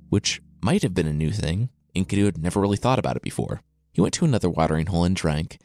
which 0.10 0.42
might 0.62 0.82
have 0.82 0.94
been 0.94 1.08
a 1.08 1.14
new 1.14 1.32
thing. 1.32 1.70
Enkidu 1.96 2.26
had 2.26 2.38
never 2.38 2.60
really 2.60 2.78
thought 2.78 3.00
about 3.00 3.16
it 3.16 3.22
before. 3.22 3.62
He 3.94 4.02
went 4.02 4.14
to 4.16 4.26
another 4.26 4.50
watering 4.50 4.88
hole 4.88 5.04
and 5.04 5.16
drank, 5.16 5.60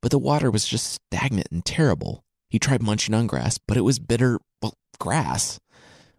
but 0.00 0.10
the 0.10 0.18
water 0.18 0.50
was 0.50 0.66
just 0.66 1.00
stagnant 1.12 1.48
and 1.50 1.64
terrible. 1.64 2.24
He 2.48 2.58
tried 2.58 2.82
munching 2.82 3.14
on 3.14 3.26
grass, 3.26 3.58
but 3.58 3.76
it 3.76 3.82
was 3.82 3.98
bitter, 3.98 4.40
well, 4.62 4.74
grass. 4.98 5.58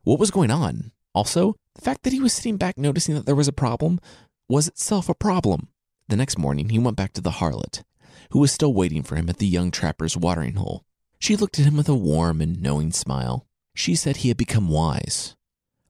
What 0.03 0.19
was 0.19 0.31
going 0.31 0.51
on? 0.51 0.91
Also, 1.13 1.55
the 1.75 1.81
fact 1.81 2.03
that 2.03 2.13
he 2.13 2.19
was 2.19 2.33
sitting 2.33 2.57
back 2.57 2.77
noticing 2.77 3.15
that 3.15 3.25
there 3.25 3.35
was 3.35 3.47
a 3.47 3.53
problem 3.53 3.99
was 4.47 4.67
itself 4.67 5.09
a 5.09 5.13
problem. 5.13 5.67
The 6.07 6.15
next 6.15 6.37
morning, 6.37 6.69
he 6.69 6.79
went 6.79 6.97
back 6.97 7.13
to 7.13 7.21
the 7.21 7.31
harlot, 7.31 7.83
who 8.31 8.39
was 8.39 8.51
still 8.51 8.73
waiting 8.73 9.03
for 9.03 9.15
him 9.15 9.29
at 9.29 9.38
the 9.38 9.47
young 9.47 9.71
trapper's 9.71 10.17
watering 10.17 10.55
hole. 10.55 10.85
She 11.19 11.35
looked 11.35 11.59
at 11.59 11.65
him 11.65 11.77
with 11.77 11.89
a 11.89 11.95
warm 11.95 12.41
and 12.41 12.61
knowing 12.61 12.91
smile. 12.91 13.45
She 13.75 13.95
said 13.95 14.17
he 14.17 14.29
had 14.29 14.38
become 14.38 14.69
wise. 14.69 15.35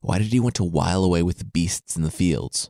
Why 0.01 0.17
did 0.17 0.27
he 0.27 0.39
want 0.39 0.55
to 0.55 0.63
while 0.63 1.03
away 1.03 1.23
with 1.23 1.37
the 1.37 1.45
beasts 1.45 1.95
in 1.95 2.03
the 2.03 2.11
fields? 2.11 2.69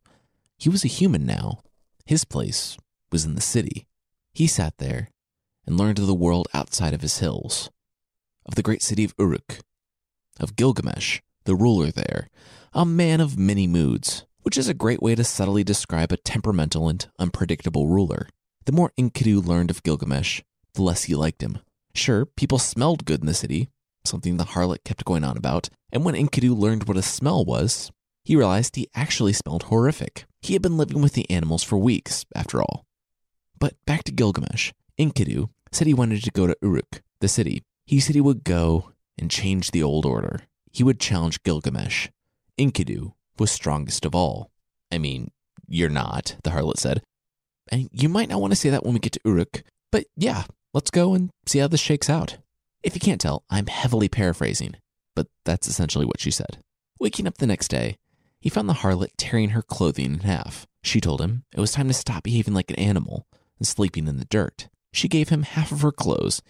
He 0.58 0.70
was 0.70 0.84
a 0.84 0.90
human 0.90 1.26
now. 1.26 1.64
His 2.06 2.26
place 2.26 2.78
was 3.12 3.26
in 3.26 3.36
the 3.36 3.42
city. 3.42 3.88
He 4.34 4.48
sat 4.48 4.78
there 4.78 5.10
and 5.66 5.78
learned 5.78 6.00
of 6.00 6.08
the 6.08 6.14
world 6.14 6.48
outside 6.54 6.94
of 6.94 7.02
his 7.02 7.20
hills, 7.20 7.70
of 8.46 8.56
the 8.56 8.62
great 8.62 8.82
city 8.82 9.04
of 9.04 9.14
Uruk, 9.18 9.60
of 10.40 10.56
Gilgamesh, 10.56 11.22
the 11.46 11.56
ruler 11.56 11.92
there, 11.92 12.30
a 12.74 12.86
man 12.86 13.22
of 13.22 13.38
many 13.38 13.68
moods, 13.68 14.26
which 14.42 14.58
is 14.58 14.68
a 14.68 14.74
great 14.74 15.02
way 15.02 15.16
to 15.16 15.24
subtly 15.24 15.64
describe 15.64 16.12
a 16.12 16.18
temperamental 16.18 16.90
and 16.90 17.10
unpredictable 17.20 17.88
ruler. 17.88 18.28
The 18.66 18.72
more 18.72 18.92
Enkidu 18.98 19.44
learned 19.46 19.72
of 19.72 19.84
Gilgamesh, 19.84 20.42
the 20.74 20.84
less 20.84 21.04
he 21.04 21.16
liked 21.16 21.42
him. 21.42 21.60
Sure, 21.94 22.26
people 22.26 22.60
smelled 22.60 23.06
good 23.06 23.22
in 23.22 23.26
the 23.26 23.34
city, 23.34 23.70
something 24.06 24.38
the 24.38 24.46
harlot 24.46 24.84
kept 24.84 25.06
going 25.06 25.24
on 25.24 25.38
about, 25.38 25.70
and 25.92 26.06
when 26.06 26.16
Enkidu 26.16 26.58
learned 26.58 26.88
what 26.88 26.98
a 26.98 27.02
smell 27.02 27.44
was, 27.44 27.92
he 28.24 28.36
realized 28.36 28.76
he 28.76 28.88
actually 28.94 29.34
smelled 29.34 29.64
horrific. 29.64 30.26
He 30.42 30.54
had 30.54 30.62
been 30.62 30.78
living 30.78 31.02
with 31.02 31.14
the 31.14 31.30
animals 31.30 31.64
for 31.64 31.78
weeks, 31.78 32.26
after 32.36 32.62
all. 32.62 32.86
But 33.60 33.76
back 33.86 34.04
to 34.06 34.12
Gilgamesh. 34.12 34.72
Enkidu 35.00 35.50
said 35.72 35.88
he 35.88 35.94
wanted 35.94 36.24
to 36.24 36.32
go 36.32 36.48
to 36.48 36.58
Uruk, 36.62 37.02
the 37.20 37.28
city. 37.28 37.64
He 37.86 38.00
said 38.00 38.16
he 38.16 38.22
would 38.22 38.44
go 38.44 38.92
and 39.18 39.30
change 39.30 39.72
the 39.72 39.84
old 39.84 40.06
order. 40.06 40.42
He 40.72 40.84
would 40.84 41.00
challenge 41.00 41.44
Gilgamesh. 41.44 42.10
Enkidu 42.60 43.14
was 43.40 43.52
strongest 43.52 44.06
of 44.06 44.16
all. 44.16 44.52
I 44.92 44.98
mean, 44.98 45.32
you're 45.68 45.90
not, 45.90 46.36
the 46.44 46.52
harlot 46.52 46.78
said. 46.78 47.02
And 47.70 47.90
you 47.92 48.10
might 48.10 48.30
not 48.30 48.42
want 48.42 48.52
to 48.52 48.58
say 48.60 48.70
that 48.70 48.84
when 48.84 48.94
we 48.94 49.00
get 49.00 49.14
to 49.14 49.22
Uruk, 49.26 49.64
but 49.92 50.06
yeah, 50.16 50.44
let's 50.74 50.92
go 50.92 51.14
and 51.14 51.30
see 51.46 51.60
how 51.60 51.68
this 51.68 51.80
shakes 51.80 52.10
out. 52.10 52.38
If 52.84 52.96
you 52.96 53.00
can't 53.00 53.22
tell, 53.22 53.44
I'm 53.50 53.68
heavily 53.68 54.10
paraphrasing, 54.10 54.76
but 55.16 55.28
that's 55.46 55.68
essentially 55.68 56.06
what 56.06 56.20
she 56.20 56.32
said. 56.32 56.58
Waking 57.00 57.28
up 57.28 57.38
the 57.38 57.48
next 57.48 57.68
day, 57.68 57.98
he 58.40 58.50
found 58.50 58.68
the 58.68 58.76
harlot 58.76 59.12
tearing 59.18 59.50
her 59.50 59.62
clothing 59.62 60.14
in 60.14 60.20
half. 60.22 60.66
She 60.84 61.00
told 61.00 61.22
him 61.22 61.44
it 61.54 61.60
was 61.60 61.72
time 61.72 61.88
to 61.88 61.94
stop 61.94 62.24
behaving 62.24 62.54
like 62.54 62.72
an 62.72 62.80
animal 62.80 63.28
and 63.60 63.68
sleeping 63.68 64.08
in 64.08 64.18
the 64.18 64.26
dirt. 64.26 64.68
She 64.94 65.08
gave 65.08 65.30
him 65.30 65.44
half 65.44 65.72
of 65.72 65.82
her 65.82 65.92
clothes 65.92 66.42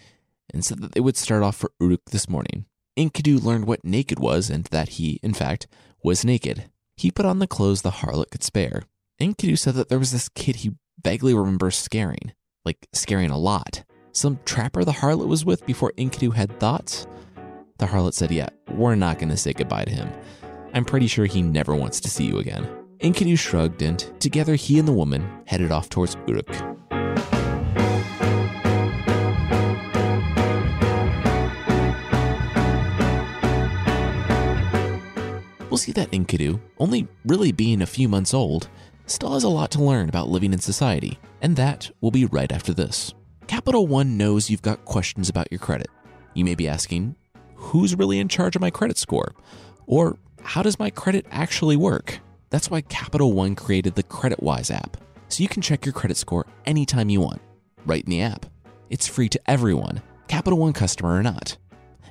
and 0.52 0.64
said 0.64 0.80
that 0.80 0.92
they 0.92 1.00
would 1.00 1.16
start 1.16 1.42
off 1.42 1.56
for 1.56 1.72
Uruk 1.80 2.06
this 2.10 2.28
morning. 2.28 2.64
Enkidu 2.98 3.42
learned 3.42 3.66
what 3.66 3.84
naked 3.84 4.18
was 4.18 4.50
and 4.50 4.64
that 4.66 4.90
he, 4.90 5.20
in 5.22 5.34
fact, 5.34 5.66
was 6.02 6.24
naked. 6.24 6.70
He 6.96 7.10
put 7.10 7.26
on 7.26 7.38
the 7.38 7.46
clothes 7.46 7.82
the 7.82 7.90
harlot 7.90 8.30
could 8.30 8.42
spare. 8.42 8.82
Enkidu 9.20 9.58
said 9.58 9.74
that 9.74 9.88
there 9.88 9.98
was 9.98 10.12
this 10.12 10.28
kid 10.28 10.56
he 10.56 10.72
vaguely 11.02 11.34
remembers 11.34 11.76
scaring, 11.76 12.32
like 12.64 12.88
scaring 12.92 13.30
a 13.30 13.38
lot. 13.38 13.84
Some 14.12 14.38
trapper 14.44 14.84
the 14.84 14.92
harlot 14.92 15.26
was 15.26 15.44
with 15.44 15.64
before 15.66 15.92
Enkidu 15.96 16.34
had 16.34 16.58
thoughts? 16.58 17.06
The 17.78 17.86
harlot 17.86 18.14
said, 18.14 18.30
Yeah, 18.30 18.48
we're 18.70 18.94
not 18.94 19.18
going 19.18 19.30
to 19.30 19.36
say 19.36 19.52
goodbye 19.52 19.84
to 19.84 19.92
him. 19.92 20.10
I'm 20.74 20.84
pretty 20.84 21.06
sure 21.06 21.26
he 21.26 21.42
never 21.42 21.74
wants 21.74 22.00
to 22.00 22.10
see 22.10 22.24
you 22.24 22.38
again. 22.38 22.68
Enkidu 23.00 23.38
shrugged, 23.38 23.82
and 23.82 23.98
together 24.20 24.54
he 24.54 24.78
and 24.78 24.86
the 24.86 24.92
woman 24.92 25.28
headed 25.46 25.72
off 25.72 25.88
towards 25.88 26.16
Uruk. 26.26 26.48
We'll 35.68 35.78
see 35.78 35.92
that 35.92 36.10
Enkidu, 36.10 36.60
only 36.78 37.08
really 37.24 37.50
being 37.50 37.80
a 37.80 37.86
few 37.86 38.06
months 38.06 38.34
old, 38.34 38.68
still 39.06 39.34
has 39.34 39.44
a 39.44 39.48
lot 39.48 39.70
to 39.72 39.82
learn 39.82 40.08
about 40.08 40.28
living 40.28 40.52
in 40.52 40.58
society, 40.58 41.18
and 41.40 41.56
that 41.56 41.90
will 42.00 42.10
be 42.10 42.24
right 42.24 42.50
after 42.50 42.72
this. 42.72 43.14
Capital 43.46 43.86
One 43.86 44.16
knows 44.16 44.48
you've 44.48 44.62
got 44.62 44.84
questions 44.84 45.28
about 45.28 45.48
your 45.50 45.58
credit. 45.58 45.88
You 46.34 46.44
may 46.44 46.54
be 46.54 46.68
asking, 46.68 47.16
who's 47.54 47.94
really 47.94 48.18
in 48.18 48.28
charge 48.28 48.56
of 48.56 48.62
my 48.62 48.70
credit 48.70 48.98
score? 48.98 49.34
Or 49.86 50.18
how 50.42 50.62
does 50.62 50.78
my 50.78 50.90
credit 50.90 51.26
actually 51.30 51.76
work? 51.76 52.20
That's 52.50 52.70
why 52.70 52.82
Capital 52.82 53.32
One 53.32 53.54
created 53.54 53.94
the 53.94 54.02
CreditWise 54.02 54.74
app, 54.74 54.96
so 55.28 55.42
you 55.42 55.48
can 55.48 55.62
check 55.62 55.84
your 55.84 55.92
credit 55.92 56.16
score 56.16 56.46
anytime 56.66 57.08
you 57.08 57.20
want, 57.20 57.40
right 57.86 58.04
in 58.04 58.10
the 58.10 58.22
app. 58.22 58.46
It's 58.90 59.08
free 59.08 59.28
to 59.30 59.40
everyone, 59.46 60.02
Capital 60.28 60.58
One 60.58 60.72
customer 60.72 61.16
or 61.16 61.22
not. 61.22 61.56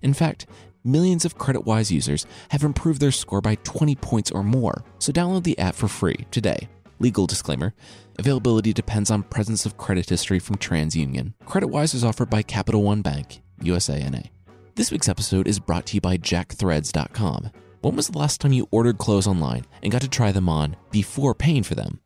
In 0.02 0.14
fact, 0.14 0.48
millions 0.84 1.26
of 1.26 1.38
CreditWise 1.38 1.92
users 1.92 2.26
have 2.50 2.64
improved 2.64 3.00
their 3.00 3.12
score 3.12 3.42
by 3.42 3.56
20 3.64 3.96
points 3.96 4.32
or 4.32 4.44
more, 4.44 4.84
so 5.00 5.12
download 5.12 5.44
the 5.44 5.58
app 5.60 5.76
for 5.76 5.88
free 5.88 6.26
today. 6.32 6.68
Legal 7.02 7.26
disclaimer 7.26 7.74
availability 8.20 8.72
depends 8.72 9.10
on 9.10 9.24
presence 9.24 9.66
of 9.66 9.76
credit 9.76 10.08
history 10.08 10.38
from 10.38 10.58
TransUnion. 10.58 11.34
CreditWise 11.46 11.96
is 11.96 12.04
offered 12.04 12.30
by 12.30 12.44
Capital 12.44 12.84
One 12.84 13.02
Bank, 13.02 13.42
USANA. 13.62 14.30
This 14.76 14.92
week's 14.92 15.10
episode 15.10 15.48
is 15.48 15.60
brought 15.60 15.88
to 15.88 15.96
you 15.96 16.02
by 16.02 16.18
JackThreads.com. 16.18 17.52
When 17.82 17.96
was 17.96 18.10
the 18.10 18.20
last 18.20 18.40
time 18.40 18.54
you 18.54 18.68
ordered 18.70 19.00
clothes 19.00 19.26
online 19.26 19.66
and 19.82 19.92
got 19.92 20.02
to 20.02 20.08
try 20.08 20.32
them 20.32 20.48
on 20.48 20.76
before 20.92 21.34
paying 21.34 21.64
for 21.64 21.74
them? 21.74 22.00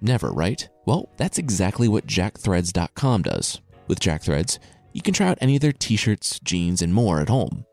Never, 0.00 0.32
right? 0.32 0.68
Well, 0.86 1.08
that's 1.16 1.38
exactly 1.38 1.86
what 1.86 2.08
JackThreads.com 2.08 3.22
does. 3.22 3.60
With 3.86 4.00
JackThreads, 4.00 4.58
you 4.92 5.02
can 5.02 5.14
try 5.14 5.28
out 5.28 5.38
any 5.40 5.54
of 5.54 5.62
their 5.62 5.72
t 5.72 5.94
shirts, 5.94 6.40
jeans, 6.40 6.82
and 6.82 6.92
more 6.92 7.20
at 7.20 7.28
home 7.28 7.64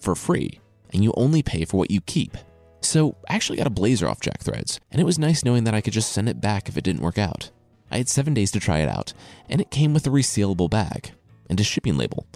for 0.00 0.14
free, 0.14 0.60
and 0.92 1.02
you 1.02 1.12
only 1.16 1.42
pay 1.42 1.64
for 1.64 1.78
what 1.78 1.90
you 1.90 2.00
keep. 2.00 2.36
So 2.84 3.16
I 3.28 3.34
actually 3.34 3.56
got 3.56 3.66
a 3.66 3.70
blazer 3.70 4.06
off 4.06 4.20
Jack 4.20 4.40
Threads, 4.42 4.78
and 4.92 5.00
it 5.00 5.04
was 5.04 5.18
nice 5.18 5.42
knowing 5.42 5.64
that 5.64 5.74
I 5.74 5.80
could 5.80 5.94
just 5.94 6.12
send 6.12 6.28
it 6.28 6.40
back 6.40 6.68
if 6.68 6.76
it 6.76 6.84
didn't 6.84 7.02
work 7.02 7.18
out. 7.18 7.50
I 7.90 7.96
had 7.96 8.10
seven 8.10 8.34
days 8.34 8.50
to 8.52 8.60
try 8.60 8.80
it 8.80 8.88
out, 8.88 9.14
and 9.48 9.60
it 9.60 9.70
came 9.70 9.94
with 9.94 10.06
a 10.06 10.10
resealable 10.10 10.68
bag 10.68 11.12
and 11.48 11.58
a 11.58 11.64
shipping 11.64 11.96
label. 11.96 12.26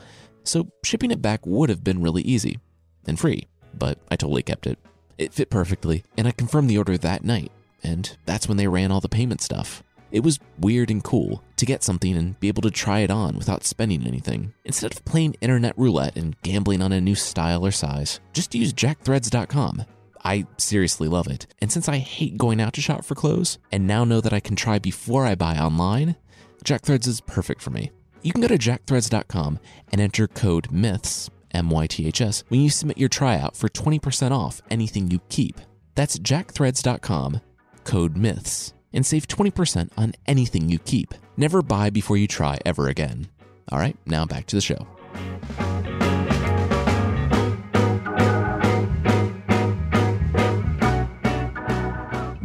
So 0.44 0.68
shipping 0.82 1.10
it 1.10 1.20
back 1.20 1.46
would 1.46 1.68
have 1.68 1.84
been 1.84 2.02
really 2.02 2.22
easy 2.22 2.58
and 3.06 3.20
free, 3.20 3.46
but 3.74 3.98
I 4.10 4.16
totally 4.16 4.42
kept 4.42 4.66
it. 4.66 4.78
It 5.18 5.34
fit 5.34 5.50
perfectly, 5.50 6.02
and 6.16 6.26
I 6.26 6.30
confirmed 6.30 6.70
the 6.70 6.78
order 6.78 6.96
that 6.96 7.24
night, 7.24 7.52
and 7.82 8.16
that's 8.24 8.48
when 8.48 8.56
they 8.56 8.68
ran 8.68 8.90
all 8.90 9.00
the 9.00 9.08
payment 9.08 9.42
stuff. 9.42 9.82
It 10.10 10.24
was 10.24 10.40
weird 10.58 10.90
and 10.90 11.04
cool 11.04 11.42
to 11.56 11.66
get 11.66 11.82
something 11.82 12.16
and 12.16 12.40
be 12.40 12.48
able 12.48 12.62
to 12.62 12.70
try 12.70 13.00
it 13.00 13.10
on 13.10 13.36
without 13.36 13.64
spending 13.64 14.06
anything. 14.06 14.54
Instead 14.64 14.92
of 14.92 15.04
playing 15.04 15.36
internet 15.42 15.76
roulette 15.76 16.16
and 16.16 16.40
gambling 16.40 16.80
on 16.80 16.92
a 16.92 17.00
new 17.02 17.14
style 17.14 17.66
or 17.66 17.70
size, 17.70 18.20
just 18.32 18.54
use 18.54 18.72
jackthreads.com. 18.72 19.84
I 20.24 20.46
seriously 20.56 21.08
love 21.08 21.26
it. 21.26 21.46
And 21.60 21.70
since 21.70 21.88
I 21.88 21.98
hate 21.98 22.36
going 22.36 22.60
out 22.60 22.72
to 22.74 22.80
shop 22.80 23.04
for 23.04 23.14
clothes 23.14 23.58
and 23.72 23.86
now 23.86 24.04
know 24.04 24.20
that 24.20 24.32
I 24.32 24.40
can 24.40 24.56
try 24.56 24.78
before 24.78 25.26
I 25.26 25.34
buy 25.34 25.56
online, 25.58 26.16
JackThreads 26.64 27.06
is 27.06 27.20
perfect 27.20 27.60
for 27.60 27.70
me. 27.70 27.90
You 28.22 28.32
can 28.32 28.40
go 28.40 28.48
to 28.48 28.58
jackthreads.com 28.58 29.58
and 29.92 30.00
enter 30.00 30.26
code 30.26 30.70
MYTHS, 30.70 31.30
M 31.52 31.70
Y 31.70 31.86
T 31.86 32.06
H 32.06 32.20
S, 32.20 32.44
when 32.48 32.60
you 32.60 32.70
submit 32.70 32.98
your 32.98 33.08
tryout 33.08 33.56
for 33.56 33.68
20% 33.68 34.32
off 34.32 34.60
anything 34.70 35.10
you 35.10 35.20
keep. 35.28 35.60
That's 35.94 36.18
jackthreads.com, 36.18 37.40
code 37.84 38.14
MYTHS, 38.14 38.72
and 38.92 39.06
save 39.06 39.28
20% 39.28 39.90
on 39.96 40.12
anything 40.26 40.68
you 40.68 40.78
keep. 40.80 41.14
Never 41.36 41.62
buy 41.62 41.90
before 41.90 42.16
you 42.16 42.26
try 42.26 42.58
ever 42.66 42.88
again. 42.88 43.28
All 43.70 43.78
right, 43.78 43.96
now 44.06 44.26
back 44.26 44.46
to 44.46 44.56
the 44.56 44.62
show. 44.62 44.86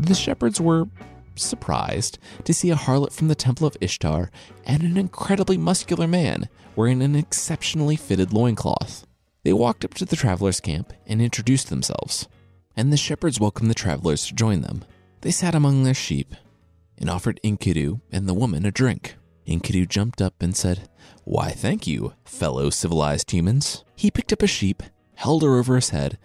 The 0.03 0.15
shepherds 0.15 0.59
were 0.59 0.87
surprised 1.35 2.19
to 2.43 2.53
see 2.53 2.69
a 2.69 2.75
harlot 2.75 3.13
from 3.13 3.29
the 3.29 3.35
Temple 3.35 3.65
of 3.65 3.77
Ishtar 3.79 4.31
and 4.65 4.83
an 4.83 4.97
incredibly 4.97 5.57
muscular 5.57 6.07
man 6.07 6.49
wearing 6.75 7.01
an 7.01 7.15
exceptionally 7.15 7.95
fitted 7.95 8.33
loincloth. 8.33 9.07
They 9.43 9.53
walked 9.53 9.85
up 9.85 9.93
to 9.93 10.05
the 10.05 10.17
travelers' 10.17 10.59
camp 10.59 10.91
and 11.07 11.21
introduced 11.21 11.69
themselves, 11.69 12.27
and 12.75 12.91
the 12.91 12.97
shepherds 12.97 13.39
welcomed 13.39 13.69
the 13.69 13.75
travelers 13.75 14.27
to 14.27 14.35
join 14.35 14.59
them. 14.59 14.83
They 15.21 15.31
sat 15.31 15.55
among 15.55 15.83
their 15.83 15.93
sheep 15.93 16.35
and 16.97 17.09
offered 17.09 17.39
Enkidu 17.41 18.01
and 18.11 18.27
the 18.27 18.33
woman 18.33 18.65
a 18.65 18.71
drink. 18.71 19.15
Enkidu 19.47 19.87
jumped 19.87 20.21
up 20.21 20.35
and 20.41 20.53
said, 20.53 20.89
Why, 21.23 21.51
thank 21.51 21.87
you, 21.87 22.13
fellow 22.25 22.69
civilized 22.69 23.31
humans. 23.31 23.85
He 23.95 24.11
picked 24.11 24.33
up 24.33 24.41
a 24.41 24.47
sheep, 24.47 24.83
held 25.15 25.43
her 25.43 25.57
over 25.57 25.75
his 25.75 25.89
head, 25.91 26.17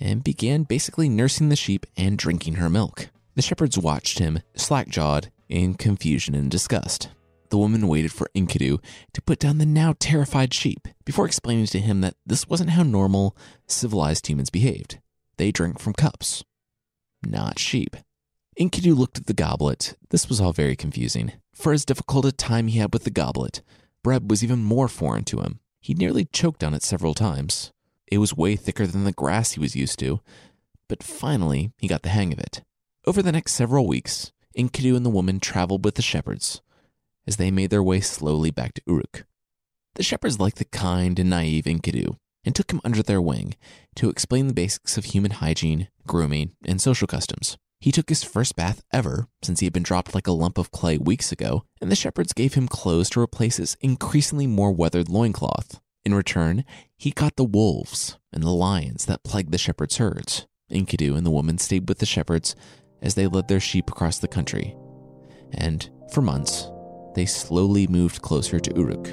and 0.00 0.24
began 0.24 0.64
basically 0.64 1.08
nursing 1.08 1.48
the 1.48 1.56
sheep 1.56 1.86
and 1.96 2.18
drinking 2.18 2.54
her 2.54 2.70
milk. 2.70 3.10
The 3.34 3.42
shepherds 3.42 3.78
watched 3.78 4.18
him, 4.18 4.40
slack 4.54 4.88
jawed, 4.88 5.30
in 5.48 5.74
confusion 5.74 6.34
and 6.34 6.50
disgust. 6.50 7.08
The 7.50 7.58
woman 7.58 7.86
waited 7.86 8.12
for 8.12 8.28
Enkidu 8.34 8.82
to 9.12 9.22
put 9.22 9.38
down 9.38 9.58
the 9.58 9.66
now 9.66 9.94
terrified 9.98 10.52
sheep 10.52 10.88
before 11.04 11.26
explaining 11.26 11.66
to 11.66 11.80
him 11.80 12.00
that 12.00 12.16
this 12.26 12.48
wasn't 12.48 12.70
how 12.70 12.82
normal, 12.82 13.36
civilized 13.66 14.26
humans 14.26 14.50
behaved. 14.50 14.98
They 15.36 15.52
drank 15.52 15.78
from 15.78 15.92
cups, 15.92 16.44
not 17.24 17.58
sheep. 17.58 17.96
Enkidu 18.58 18.96
looked 18.96 19.18
at 19.18 19.26
the 19.26 19.34
goblet. 19.34 19.96
This 20.10 20.28
was 20.28 20.40
all 20.40 20.52
very 20.52 20.76
confusing. 20.76 21.32
For 21.52 21.72
as 21.72 21.84
difficult 21.84 22.24
a 22.24 22.32
time 22.32 22.68
he 22.68 22.78
had 22.78 22.92
with 22.92 23.04
the 23.04 23.10
goblet, 23.10 23.62
bread 24.02 24.30
was 24.30 24.44
even 24.44 24.62
more 24.62 24.88
foreign 24.88 25.24
to 25.24 25.40
him. 25.40 25.60
He 25.80 25.94
nearly 25.94 26.24
choked 26.24 26.64
on 26.64 26.72
it 26.72 26.82
several 26.82 27.14
times. 27.14 27.72
It 28.14 28.18
was 28.18 28.36
way 28.36 28.54
thicker 28.54 28.86
than 28.86 29.02
the 29.02 29.10
grass 29.10 29.50
he 29.50 29.60
was 29.60 29.74
used 29.74 29.98
to, 29.98 30.20
but 30.88 31.02
finally 31.02 31.72
he 31.78 31.88
got 31.88 32.02
the 32.02 32.10
hang 32.10 32.32
of 32.32 32.38
it. 32.38 32.62
Over 33.08 33.22
the 33.22 33.32
next 33.32 33.54
several 33.54 33.88
weeks, 33.88 34.30
Enkidu 34.56 34.96
and 34.96 35.04
the 35.04 35.10
woman 35.10 35.40
traveled 35.40 35.84
with 35.84 35.96
the 35.96 36.02
shepherds 36.02 36.62
as 37.26 37.38
they 37.38 37.50
made 37.50 37.70
their 37.70 37.82
way 37.82 37.98
slowly 37.98 38.52
back 38.52 38.74
to 38.74 38.82
Uruk. 38.86 39.26
The 39.96 40.04
shepherds 40.04 40.38
liked 40.38 40.58
the 40.58 40.64
kind 40.64 41.18
and 41.18 41.28
naive 41.28 41.64
Enkidu 41.64 42.16
and 42.44 42.54
took 42.54 42.72
him 42.72 42.80
under 42.84 43.02
their 43.02 43.20
wing 43.20 43.56
to 43.96 44.10
explain 44.10 44.46
the 44.46 44.54
basics 44.54 44.96
of 44.96 45.06
human 45.06 45.32
hygiene, 45.32 45.88
grooming, 46.06 46.52
and 46.64 46.80
social 46.80 47.08
customs. 47.08 47.58
He 47.80 47.90
took 47.90 48.10
his 48.10 48.22
first 48.22 48.54
bath 48.54 48.84
ever 48.92 49.26
since 49.42 49.58
he 49.58 49.66
had 49.66 49.72
been 49.72 49.82
dropped 49.82 50.14
like 50.14 50.28
a 50.28 50.32
lump 50.32 50.56
of 50.56 50.70
clay 50.70 50.98
weeks 50.98 51.32
ago, 51.32 51.64
and 51.80 51.90
the 51.90 51.96
shepherds 51.96 52.32
gave 52.32 52.54
him 52.54 52.68
clothes 52.68 53.10
to 53.10 53.20
replace 53.20 53.56
his 53.56 53.76
increasingly 53.80 54.46
more 54.46 54.70
weathered 54.70 55.08
loincloth. 55.08 55.80
In 56.04 56.14
return, 56.14 56.66
he 57.04 57.12
caught 57.12 57.36
the 57.36 57.44
wolves 57.44 58.16
and 58.32 58.42
the 58.42 58.48
lions 58.48 59.04
that 59.04 59.22
plagued 59.22 59.52
the 59.52 59.58
shepherds' 59.58 59.98
herds. 59.98 60.46
Enkidu 60.72 61.14
and 61.14 61.26
the 61.26 61.30
woman 61.30 61.58
stayed 61.58 61.86
with 61.86 61.98
the 61.98 62.06
shepherds 62.06 62.56
as 63.02 63.14
they 63.14 63.26
led 63.26 63.46
their 63.46 63.60
sheep 63.60 63.90
across 63.90 64.16
the 64.16 64.26
country. 64.26 64.74
And 65.52 65.86
for 66.14 66.22
months, 66.22 66.70
they 67.14 67.26
slowly 67.26 67.86
moved 67.86 68.22
closer 68.22 68.58
to 68.58 68.74
Uruk. 68.74 69.08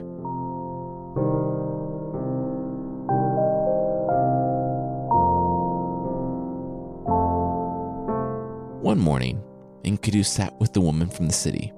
One 8.82 9.00
morning, 9.00 9.44
Enkidu 9.84 10.26
sat 10.26 10.58
with 10.62 10.72
the 10.72 10.80
woman 10.80 11.10
from 11.10 11.28
the 11.28 11.34
city. 11.34 11.74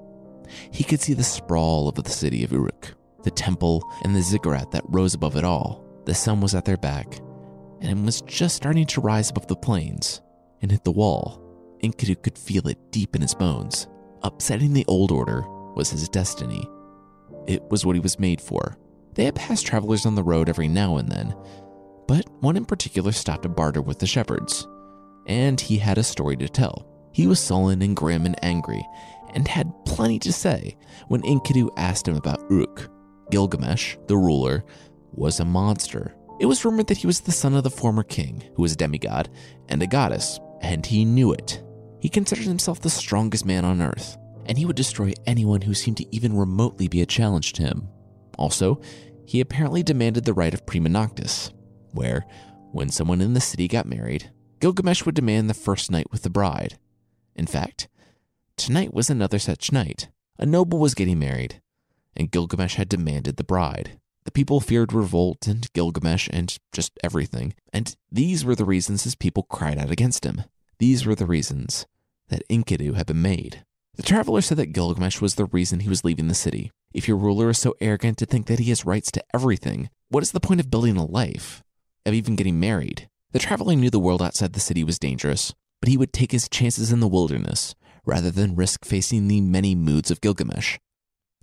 He 0.70 0.84
could 0.84 1.00
see 1.00 1.14
the 1.14 1.24
sprawl 1.24 1.88
of 1.88 1.96
the 1.96 2.08
city 2.08 2.44
of 2.44 2.52
Uruk, 2.52 2.94
the 3.24 3.32
temple 3.32 3.82
and 4.04 4.14
the 4.14 4.22
ziggurat 4.22 4.70
that 4.70 4.84
rose 4.86 5.14
above 5.14 5.34
it 5.34 5.42
all. 5.42 5.83
The 6.04 6.14
sun 6.14 6.40
was 6.40 6.54
at 6.54 6.64
their 6.64 6.76
back, 6.76 7.18
and 7.80 7.98
it 7.98 8.04
was 8.04 8.20
just 8.22 8.56
starting 8.56 8.86
to 8.86 9.00
rise 9.00 9.30
above 9.30 9.46
the 9.46 9.56
plains 9.56 10.20
and 10.60 10.70
hit 10.70 10.84
the 10.84 10.92
wall. 10.92 11.40
Enkidu 11.82 12.20
could 12.22 12.38
feel 12.38 12.66
it 12.68 12.78
deep 12.90 13.14
in 13.14 13.22
his 13.22 13.34
bones. 13.34 13.86
Upsetting 14.22 14.72
the 14.72 14.86
old 14.86 15.10
order 15.12 15.42
was 15.74 15.90
his 15.90 16.08
destiny. 16.08 16.66
It 17.46 17.62
was 17.70 17.84
what 17.84 17.96
he 17.96 18.00
was 18.00 18.18
made 18.18 18.40
for. 18.40 18.76
They 19.14 19.24
had 19.24 19.34
passed 19.34 19.66
travelers 19.66 20.06
on 20.06 20.14
the 20.14 20.22
road 20.22 20.48
every 20.48 20.68
now 20.68 20.96
and 20.96 21.10
then, 21.10 21.34
but 22.08 22.24
one 22.40 22.56
in 22.56 22.64
particular 22.64 23.12
stopped 23.12 23.42
to 23.44 23.48
barter 23.48 23.80
with 23.80 23.98
the 23.98 24.06
shepherds, 24.06 24.66
and 25.26 25.60
he 25.60 25.78
had 25.78 25.98
a 25.98 26.02
story 26.02 26.36
to 26.36 26.48
tell. 26.48 26.86
He 27.12 27.26
was 27.26 27.38
sullen 27.38 27.80
and 27.82 27.96
grim 27.96 28.26
and 28.26 28.42
angry, 28.42 28.84
and 29.34 29.46
had 29.46 29.72
plenty 29.84 30.18
to 30.20 30.32
say 30.32 30.76
when 31.08 31.22
Enkidu 31.22 31.70
asked 31.76 32.08
him 32.08 32.16
about 32.16 32.44
Uruk. 32.50 32.90
Gilgamesh, 33.30 33.96
the 34.06 34.16
ruler, 34.16 34.64
was 35.16 35.40
a 35.40 35.44
monster. 35.44 36.14
It 36.40 36.46
was 36.46 36.64
rumored 36.64 36.88
that 36.88 36.98
he 36.98 37.06
was 37.06 37.20
the 37.20 37.32
son 37.32 37.54
of 37.54 37.64
the 37.64 37.70
former 37.70 38.02
king, 38.02 38.42
who 38.54 38.62
was 38.62 38.72
a 38.72 38.76
demigod 38.76 39.30
and 39.68 39.82
a 39.82 39.86
goddess, 39.86 40.40
and 40.60 40.84
he 40.84 41.04
knew 41.04 41.32
it. 41.32 41.62
He 42.00 42.08
considered 42.08 42.46
himself 42.46 42.80
the 42.80 42.90
strongest 42.90 43.46
man 43.46 43.64
on 43.64 43.80
earth, 43.80 44.16
and 44.46 44.58
he 44.58 44.66
would 44.66 44.76
destroy 44.76 45.12
anyone 45.26 45.62
who 45.62 45.74
seemed 45.74 45.96
to 45.98 46.14
even 46.14 46.36
remotely 46.36 46.88
be 46.88 47.02
a 47.02 47.06
challenge 47.06 47.52
to 47.54 47.62
him. 47.62 47.88
Also, 48.36 48.80
he 49.26 49.40
apparently 49.40 49.82
demanded 49.82 50.24
the 50.24 50.34
right 50.34 50.52
of 50.52 50.66
prima 50.66 50.88
noctis, 50.88 51.50
where, 51.92 52.26
when 52.72 52.90
someone 52.90 53.20
in 53.20 53.34
the 53.34 53.40
city 53.40 53.68
got 53.68 53.86
married, 53.86 54.30
Gilgamesh 54.60 55.04
would 55.04 55.14
demand 55.14 55.48
the 55.48 55.54
first 55.54 55.90
night 55.90 56.10
with 56.10 56.22
the 56.22 56.30
bride, 56.30 56.78
in 57.36 57.46
fact, 57.46 57.88
tonight 58.56 58.94
was 58.94 59.10
another 59.10 59.38
such 59.38 59.72
night. 59.72 60.08
A 60.38 60.46
noble 60.46 60.78
was 60.78 60.94
getting 60.94 61.18
married, 61.18 61.60
and 62.16 62.30
Gilgamesh 62.30 62.76
had 62.76 62.88
demanded 62.88 63.36
the 63.36 63.44
bride. 63.44 63.98
The 64.24 64.32
people 64.32 64.60
feared 64.60 64.92
revolt 64.92 65.46
and 65.46 65.70
Gilgamesh 65.74 66.28
and 66.32 66.56
just 66.72 66.98
everything, 67.04 67.54
and 67.72 67.94
these 68.10 68.44
were 68.44 68.54
the 68.54 68.64
reasons 68.64 69.04
his 69.04 69.14
people 69.14 69.42
cried 69.42 69.78
out 69.78 69.90
against 69.90 70.24
him. 70.24 70.44
These 70.78 71.04
were 71.04 71.14
the 71.14 71.26
reasons 71.26 71.86
that 72.28 72.48
Enkidu 72.48 72.94
had 72.94 73.06
been 73.06 73.20
made. 73.20 73.64
The 73.96 74.02
traveler 74.02 74.40
said 74.40 74.56
that 74.56 74.72
Gilgamesh 74.72 75.20
was 75.20 75.34
the 75.34 75.44
reason 75.44 75.80
he 75.80 75.90
was 75.90 76.04
leaving 76.04 76.28
the 76.28 76.34
city. 76.34 76.72
If 76.94 77.06
your 77.06 77.18
ruler 77.18 77.50
is 77.50 77.58
so 77.58 77.74
arrogant 77.80 78.18
to 78.18 78.26
think 78.26 78.46
that 78.46 78.58
he 78.58 78.70
has 78.70 78.86
rights 78.86 79.10
to 79.12 79.24
everything, 79.34 79.90
what 80.08 80.22
is 80.22 80.32
the 80.32 80.40
point 80.40 80.60
of 80.60 80.70
building 80.70 80.96
a 80.96 81.04
life? 81.04 81.62
Of 82.06 82.14
even 82.14 82.34
getting 82.34 82.58
married? 82.58 83.08
The 83.32 83.38
traveler 83.38 83.74
knew 83.74 83.90
the 83.90 84.00
world 84.00 84.22
outside 84.22 84.52
the 84.52 84.60
city 84.60 84.84
was 84.84 84.98
dangerous, 84.98 85.54
but 85.80 85.88
he 85.88 85.96
would 85.96 86.12
take 86.12 86.32
his 86.32 86.48
chances 86.48 86.92
in 86.92 87.00
the 87.00 87.08
wilderness 87.08 87.74
rather 88.06 88.30
than 88.30 88.56
risk 88.56 88.84
facing 88.84 89.28
the 89.28 89.40
many 89.40 89.74
moods 89.74 90.10
of 90.10 90.20
Gilgamesh. 90.20 90.78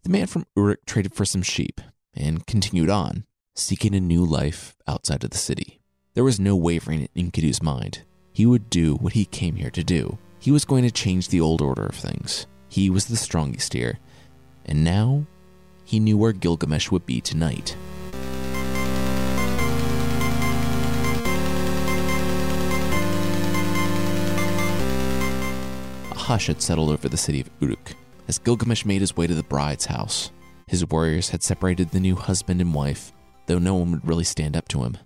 The 0.03 0.09
man 0.09 0.27
from 0.27 0.45
Uruk 0.55 0.85
traded 0.85 1.13
for 1.13 1.25
some 1.25 1.43
sheep 1.43 1.79
and 2.15 2.45
continued 2.45 2.89
on, 2.89 3.25
seeking 3.55 3.95
a 3.95 3.99
new 3.99 4.25
life 4.25 4.75
outside 4.87 5.23
of 5.23 5.29
the 5.29 5.37
city. 5.37 5.79
There 6.13 6.23
was 6.23 6.39
no 6.39 6.55
wavering 6.55 7.07
in 7.13 7.31
Enkidu's 7.31 7.63
mind. 7.63 8.03
He 8.33 8.45
would 8.45 8.69
do 8.69 8.95
what 8.95 9.13
he 9.13 9.25
came 9.25 9.55
here 9.55 9.71
to 9.71 9.83
do. 9.83 10.17
He 10.39 10.51
was 10.51 10.65
going 10.65 10.83
to 10.83 10.91
change 10.91 11.29
the 11.29 11.41
old 11.41 11.61
order 11.61 11.85
of 11.85 11.95
things. 11.95 12.47
He 12.67 12.89
was 12.89 13.05
the 13.05 13.17
strongest 13.17 13.73
here, 13.73 13.99
and 14.65 14.83
now 14.83 15.25
he 15.83 15.99
knew 15.99 16.17
where 16.17 16.31
Gilgamesh 16.31 16.89
would 16.91 17.05
be 17.05 17.21
tonight. 17.21 17.75
A 26.11 26.15
hush 26.15 26.47
had 26.47 26.61
settled 26.61 26.89
over 26.89 27.09
the 27.09 27.17
city 27.17 27.41
of 27.41 27.49
Uruk 27.59 27.93
as 28.27 28.39
Gilgamesh 28.39 28.85
made 28.85 29.01
his 29.01 29.17
way 29.17 29.27
to 29.27 29.35
the 29.35 29.43
bride's 29.43 29.85
house. 29.85 30.31
His 30.71 30.87
warriors 30.87 31.31
had 31.31 31.43
separated 31.43 31.89
the 31.89 31.99
new 31.99 32.15
husband 32.15 32.61
and 32.61 32.73
wife, 32.73 33.11
though 33.45 33.59
no 33.59 33.75
one 33.75 33.91
would 33.91 34.07
really 34.07 34.23
stand 34.23 34.55
up 34.55 34.69
to 34.69 34.85
him. 34.85 34.97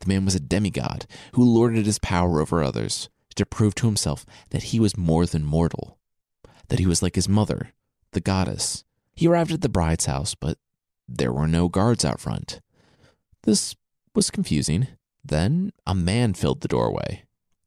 The 0.00 0.08
man 0.08 0.24
was 0.24 0.34
a 0.34 0.40
demigod 0.40 1.06
who 1.34 1.44
lorded 1.44 1.86
his 1.86 2.00
power 2.00 2.40
over 2.40 2.64
others 2.64 3.08
to 3.36 3.46
prove 3.46 3.76
to 3.76 3.86
himself 3.86 4.26
that 4.50 4.64
he 4.64 4.80
was 4.80 4.96
more 4.96 5.24
than 5.24 5.44
mortal, 5.44 5.98
that 6.66 6.80
he 6.80 6.86
was 6.86 7.00
like 7.00 7.14
his 7.14 7.28
mother, 7.28 7.70
the 8.10 8.20
goddess. 8.20 8.82
He 9.14 9.28
arrived 9.28 9.52
at 9.52 9.60
the 9.60 9.68
bride's 9.68 10.06
house, 10.06 10.34
but 10.34 10.58
there 11.06 11.32
were 11.32 11.46
no 11.46 11.68
guards 11.68 12.04
out 12.04 12.18
front. 12.18 12.60
This 13.44 13.76
was 14.16 14.32
confusing. 14.32 14.88
Then 15.24 15.70
a 15.86 15.94
man 15.94 16.34
filled 16.34 16.60
the 16.60 16.66
doorway. 16.66 17.22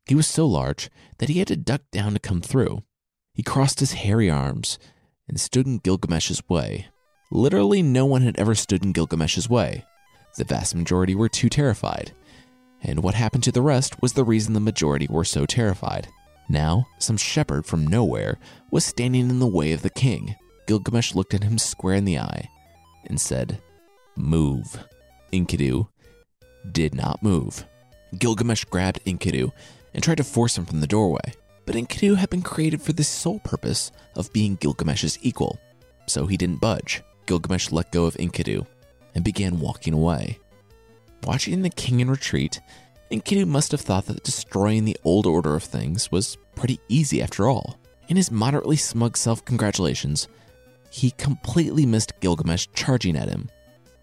He 0.05 0.15
was 0.15 0.27
so 0.27 0.45
large 0.45 0.89
that 1.19 1.29
he 1.29 1.39
had 1.39 1.47
to 1.47 1.55
duck 1.55 1.83
down 1.93 2.11
to 2.11 2.19
come 2.19 2.41
through. 2.41 2.83
He 3.33 3.41
crossed 3.41 3.79
his 3.79 3.93
hairy 3.93 4.29
arms 4.29 4.77
and 5.29 5.39
stood 5.39 5.65
in 5.65 5.77
Gilgamesh's 5.77 6.43
way. 6.49 6.87
Literally, 7.31 7.81
no 7.81 8.05
one 8.05 8.21
had 8.21 8.37
ever 8.37 8.55
stood 8.55 8.83
in 8.83 8.93
Gilgamesh's 8.93 9.49
way. 9.49 9.85
The 10.37 10.43
vast 10.43 10.75
majority 10.75 11.15
were 11.15 11.29
too 11.29 11.49
terrified. 11.49 12.13
And 12.81 13.03
what 13.03 13.15
happened 13.15 13.43
to 13.43 13.51
the 13.51 13.61
rest 13.61 14.01
was 14.01 14.13
the 14.13 14.23
reason 14.23 14.53
the 14.53 14.59
majority 14.59 15.07
were 15.09 15.25
so 15.25 15.45
terrified. 15.45 16.07
Now, 16.49 16.85
some 16.99 17.17
shepherd 17.17 17.65
from 17.65 17.87
nowhere 17.87 18.37
was 18.71 18.85
standing 18.85 19.29
in 19.29 19.39
the 19.39 19.47
way 19.47 19.73
of 19.73 19.81
the 19.81 19.89
king. 19.89 20.35
Gilgamesh 20.67 21.15
looked 21.15 21.33
at 21.33 21.43
him 21.43 21.57
square 21.57 21.95
in 21.95 22.05
the 22.05 22.19
eye 22.19 22.49
and 23.05 23.19
said, 23.19 23.61
Move. 24.15 24.85
Enkidu 25.33 25.87
did 26.71 26.95
not 26.95 27.23
move. 27.23 27.65
Gilgamesh 28.17 28.63
grabbed 28.65 29.03
Enkidu 29.05 29.51
and 29.93 30.03
tried 30.03 30.17
to 30.17 30.23
force 30.23 30.57
him 30.57 30.65
from 30.65 30.79
the 30.79 30.87
doorway. 30.87 31.33
But 31.65 31.75
Enkidu 31.75 32.15
had 32.15 32.29
been 32.29 32.41
created 32.41 32.81
for 32.81 32.93
the 32.93 33.03
sole 33.03 33.39
purpose 33.39 33.91
of 34.15 34.31
being 34.31 34.55
Gilgamesh's 34.55 35.19
equal, 35.21 35.59
so 36.05 36.25
he 36.27 36.37
didn't 36.37 36.61
budge. 36.61 37.01
Gilgamesh 37.27 37.71
let 37.71 37.91
go 37.91 38.05
of 38.05 38.15
Enkidu 38.15 38.65
and 39.13 39.23
began 39.23 39.59
walking 39.59 39.93
away. 39.93 40.39
Watching 41.23 41.61
the 41.61 41.69
king 41.69 41.99
in 41.99 42.09
retreat, 42.09 42.59
Enkidu 43.11 43.45
must 43.45 43.71
have 43.71 43.81
thought 43.81 44.07
that 44.07 44.23
destroying 44.23 44.85
the 44.85 44.97
old 45.03 45.27
order 45.27 45.55
of 45.55 45.63
things 45.63 46.11
was 46.11 46.37
pretty 46.55 46.79
easy 46.89 47.21
after 47.21 47.47
all. 47.47 47.77
In 48.07 48.17
his 48.17 48.31
moderately 48.31 48.77
smug 48.77 49.15
self 49.15 49.45
congratulations, 49.45 50.27
he 50.89 51.11
completely 51.11 51.85
missed 51.85 52.19
Gilgamesh 52.19 52.67
charging 52.73 53.15
at 53.15 53.29
him. 53.29 53.49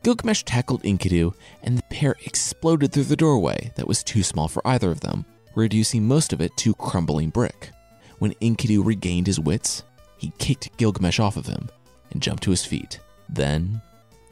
Gilgamesh 0.03 0.45
tackled 0.45 0.83
Enkidu, 0.83 1.35
and 1.63 1.79
the 1.79 1.83
pair 1.91 2.15
exploded 2.27 2.93
through 2.93 3.05
the 3.05 3.17
doorway 3.17 3.73
that 3.77 3.89
was 3.89 4.05
too 4.05 4.23
small 4.23 4.49
for 4.49 4.67
either 4.67 4.91
of 4.91 5.01
them 5.01 5.25
reducing 5.55 6.07
most 6.07 6.33
of 6.33 6.41
it 6.41 6.57
to 6.59 6.75
crumbling 6.75 7.31
brick. 7.31 7.71
When 8.19 8.35
Enkidu 8.35 8.85
regained 8.85 9.27
his 9.27 9.41
wits, 9.41 9.85
he 10.19 10.33
kicked 10.39 10.77
Gilgamesh 10.77 11.21
off 11.21 11.37
of 11.37 11.47
him 11.47 11.69
and 12.11 12.23
jumped 12.23 12.43
to 12.45 12.51
his 12.51 12.65
feet. 12.65 13.01
Then, 13.29 13.81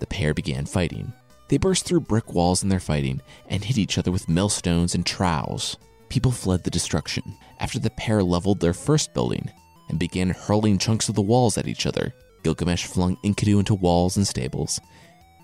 the 0.01 0.07
pair 0.07 0.35
began 0.35 0.67
fighting. 0.67 1.13
They 1.49 1.59
burst 1.59 1.85
through 1.85 2.01
brick 2.01 2.33
walls 2.33 2.63
in 2.63 2.69
their 2.69 2.81
fighting 2.81 3.21
and 3.49 3.63
hit 3.63 3.79
each 3.79 3.99
other 3.99 4.11
with 4.11 4.29
millstones 4.29 4.95
and 4.95 5.05
trowels. 5.05 5.77
People 6.09 6.33
fled 6.33 6.65
the 6.65 6.71
destruction 6.71 7.23
after 7.61 7.79
the 7.79 7.91
pair 7.91 8.23
leveled 8.23 8.61
their 8.61 8.75
first 8.75 9.15
building 9.15 9.51
and 9.89 9.99
began 9.99 10.31
hurling 10.31 10.79
chunks 10.79 11.09
of 11.09 11.15
the 11.15 11.23
walls 11.23 11.59
at 11.59 11.69
each 11.69 11.87
other. 11.87 12.13
Gilgamesh 12.43 12.87
flung 12.87 13.17
Enkidu 13.25 13.59
into 13.59 13.75
walls 13.75 14.17
and 14.17 14.27
stables. 14.27 14.81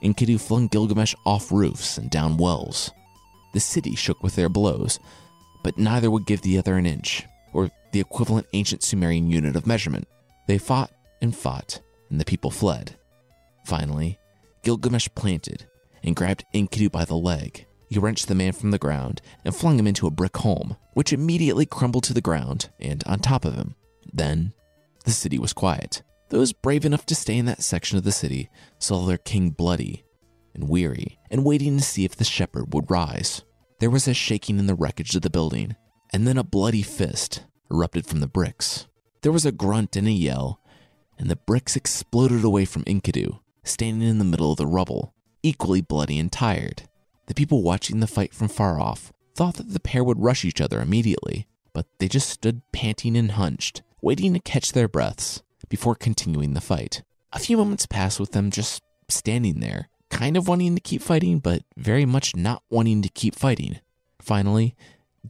Enkidu 0.03 0.41
flung 0.41 0.69
Gilgamesh 0.69 1.15
off 1.25 1.53
roofs 1.53 1.99
and 1.99 2.11
down 2.11 2.37
wells. 2.37 2.91
The 3.53 3.61
city 3.61 3.95
shook 3.95 4.23
with 4.23 4.37
their 4.37 4.49
blows, 4.49 4.99
but 5.63 5.79
neither 5.79 6.11
would 6.11 6.27
give 6.27 6.43
the 6.43 6.59
other 6.59 6.77
an 6.77 6.87
inch, 6.87 7.25
or 7.53 7.71
the 7.93 8.01
equivalent 8.01 8.47
ancient 8.53 8.83
Sumerian 8.83 9.31
unit 9.31 9.57
of 9.57 9.67
measurement. 9.67 10.07
They 10.47 10.59
fought 10.59 10.93
and 11.21 11.35
fought, 11.35 11.81
and 12.11 12.21
the 12.21 12.25
people 12.25 12.51
fled. 12.51 12.97
Finally, 13.69 14.19
Gilgamesh 14.63 15.11
planted 15.15 15.67
and 16.03 16.17
grabbed 16.17 16.47
Enkidu 16.55 16.91
by 16.91 17.05
the 17.05 17.19
leg. 17.19 17.67
He 17.91 17.99
wrenched 17.99 18.27
the 18.27 18.35
man 18.35 18.53
from 18.53 18.71
the 18.71 18.79
ground 18.79 19.21
and 19.45 19.55
flung 19.55 19.79
him 19.79 19.87
into 19.87 20.07
a 20.07 20.11
brick 20.11 20.39
home, 20.39 20.79
which 20.95 21.13
immediately 21.13 21.67
crumbled 21.67 22.05
to 22.05 22.15
the 22.15 22.23
ground 22.23 22.71
and 22.81 23.05
on 23.05 23.19
top 23.19 23.45
of 23.45 23.57
him. 23.57 23.75
Then, 24.11 24.55
the 25.05 25.11
city 25.11 25.39
was 25.39 25.53
quiet. 25.53 26.03
Those 26.31 26.55
brave 26.55 26.87
enough 26.87 27.05
to 27.07 27.15
stay 27.15 27.37
in 27.37 27.45
that 27.45 27.63
section 27.63 27.99
of 27.99 28.05
the 28.05 28.11
city 28.11 28.49
saw 28.79 29.05
their 29.05 29.19
king 29.19 29.51
bloody 29.51 30.03
and 30.55 30.71
weary 30.71 31.19
and 31.31 31.45
waiting 31.45 31.77
to 31.77 31.85
see 31.85 32.07
if 32.07 32.17
the 32.17 32.25
shepherd 32.25 32.73
would 32.73 32.91
rise. 32.91 33.45
There 33.81 33.91
was 33.91 34.09
a 34.09 34.15
shaking 34.15 34.59
in 34.59 34.67
the 34.67 34.75
wreckage 34.75 35.15
of 35.15 35.21
the 35.21 35.29
building, 35.29 35.77
and 36.11 36.27
then 36.27 36.39
a 36.39 36.43
bloody 36.43 36.83
fist 36.83 37.45
erupted 37.71 38.07
from 38.07 38.21
the 38.21 38.29
bricks. 38.29 38.87
There 39.21 39.33
was 39.33 39.45
a 39.45 39.53
grunt 39.53 39.95
and 39.95 40.09
a 40.09 40.11
yell, 40.11 40.59
and 41.19 41.31
the 41.31 41.37
bricks 41.37 41.77
exploded 41.77 42.45
away 42.45 42.65
from 42.65 42.85
Enkidu, 42.85 43.41
standing 43.69 44.09
in 44.09 44.19
the 44.19 44.25
middle 44.25 44.51
of 44.53 44.59
the 44.59 44.67
rubble, 44.67 45.15
equally 45.43 45.81
bloody 45.81 46.19
and 46.19 46.33
tired. 46.33 46.83
The 47.27 47.35
people 47.35 47.63
watching 47.63 48.01
the 48.01 48.07
fight 48.07 48.35
from 48.35 48.49
far 48.49 48.81
off 48.81 49.13
thought 49.35 49.57
that 49.57 49.73
the 49.73 49.81
pair 49.81 50.03
would 50.03 50.21
rush 50.21 50.45
each 50.45 50.61
other 50.61 50.81
immediately, 50.81 51.47
but 51.73 51.87
they 51.99 52.09
just 52.09 52.29
stood 52.29 52.63
panting 52.73 53.17
and 53.17 53.33
hunched, 53.33 53.83
waiting 54.01 54.35
to 54.35 54.41
catch 54.41 54.73
their 54.73 54.89
breaths 54.89 55.43
before 55.69 55.95
continuing 55.95 56.55
the 56.55 56.61
fight. 56.61 57.03
A 57.33 57.39
few 57.39 57.57
moments 57.57 57.87
passed 57.87 58.19
with 58.19 58.33
them 58.33 58.51
just 58.51 58.83
standing 59.09 59.61
there, 59.61 59.89
kind 60.11 60.37
of 60.37 60.49
wanting 60.49 60.75
to 60.75 60.81
keep 60.81 61.03
fighting, 61.03 61.39
but 61.39 61.63
very 61.77 62.07
much 62.07 62.35
not 62.35 62.63
wanting 62.71 63.03
to 63.03 63.09
keep 63.09 63.35
fighting. 63.35 63.81
Finally, 64.21 64.75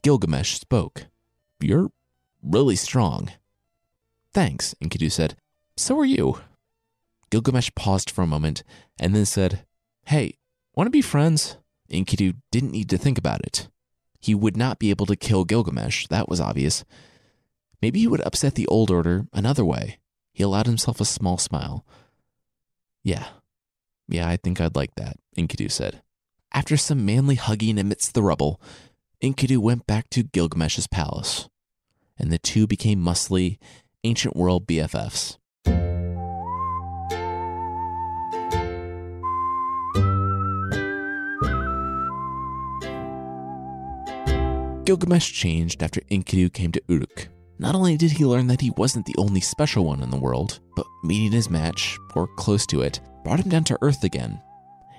Gilgamesh 0.02 0.58
spoke. 0.58 1.06
You're 1.60 1.90
really 2.42 2.76
strong. 2.76 3.32
Thanks, 4.32 4.74
Enkidu 4.82 5.10
said. 5.10 5.36
So 5.76 5.98
are 5.98 6.04
you. 6.04 6.40
Gilgamesh 7.30 7.70
paused 7.74 8.10
for 8.10 8.22
a 8.22 8.26
moment 8.26 8.62
and 8.98 9.14
then 9.14 9.26
said, 9.26 9.64
Hey, 10.06 10.38
want 10.74 10.86
to 10.86 10.90
be 10.90 11.02
friends? 11.02 11.56
Enkidu 11.90 12.34
didn't 12.50 12.72
need 12.72 12.88
to 12.90 12.98
think 12.98 13.18
about 13.18 13.40
it. 13.44 13.68
He 14.20 14.34
would 14.34 14.56
not 14.56 14.78
be 14.78 14.90
able 14.90 15.06
to 15.06 15.16
kill 15.16 15.44
Gilgamesh, 15.44 16.06
that 16.08 16.28
was 16.28 16.40
obvious. 16.40 16.84
Maybe 17.80 18.00
he 18.00 18.08
would 18.08 18.20
upset 18.26 18.54
the 18.54 18.66
old 18.66 18.90
order 18.90 19.26
another 19.32 19.64
way. 19.64 19.98
He 20.32 20.42
allowed 20.42 20.66
himself 20.66 21.00
a 21.00 21.04
small 21.04 21.38
smile. 21.38 21.84
Yeah, 23.04 23.28
yeah, 24.08 24.28
I 24.28 24.36
think 24.36 24.60
I'd 24.60 24.76
like 24.76 24.94
that, 24.96 25.16
Enkidu 25.36 25.70
said. 25.70 26.02
After 26.52 26.76
some 26.76 27.04
manly 27.04 27.34
hugging 27.36 27.78
amidst 27.78 28.14
the 28.14 28.22
rubble, 28.22 28.60
Enkidu 29.22 29.58
went 29.58 29.86
back 29.86 30.08
to 30.10 30.22
Gilgamesh's 30.22 30.86
palace, 30.86 31.48
and 32.18 32.32
the 32.32 32.38
two 32.38 32.66
became 32.66 33.02
muscly, 33.02 33.58
ancient 34.04 34.36
world 34.36 34.66
BFFs. 34.66 35.37
Gilgamesh 44.88 45.34
changed 45.34 45.82
after 45.82 46.00
Enkidu 46.10 46.50
came 46.50 46.72
to 46.72 46.80
Uruk. 46.88 47.28
Not 47.58 47.74
only 47.74 47.98
did 47.98 48.12
he 48.12 48.24
learn 48.24 48.46
that 48.46 48.62
he 48.62 48.70
wasn't 48.70 49.04
the 49.04 49.16
only 49.18 49.42
special 49.42 49.84
one 49.84 50.00
in 50.00 50.08
the 50.08 50.16
world, 50.16 50.60
but 50.76 50.86
meeting 51.04 51.32
his 51.32 51.50
match, 51.50 51.98
or 52.14 52.26
close 52.38 52.64
to 52.68 52.80
it, 52.80 52.98
brought 53.22 53.38
him 53.38 53.50
down 53.50 53.64
to 53.64 53.76
earth 53.82 54.02
again. 54.02 54.40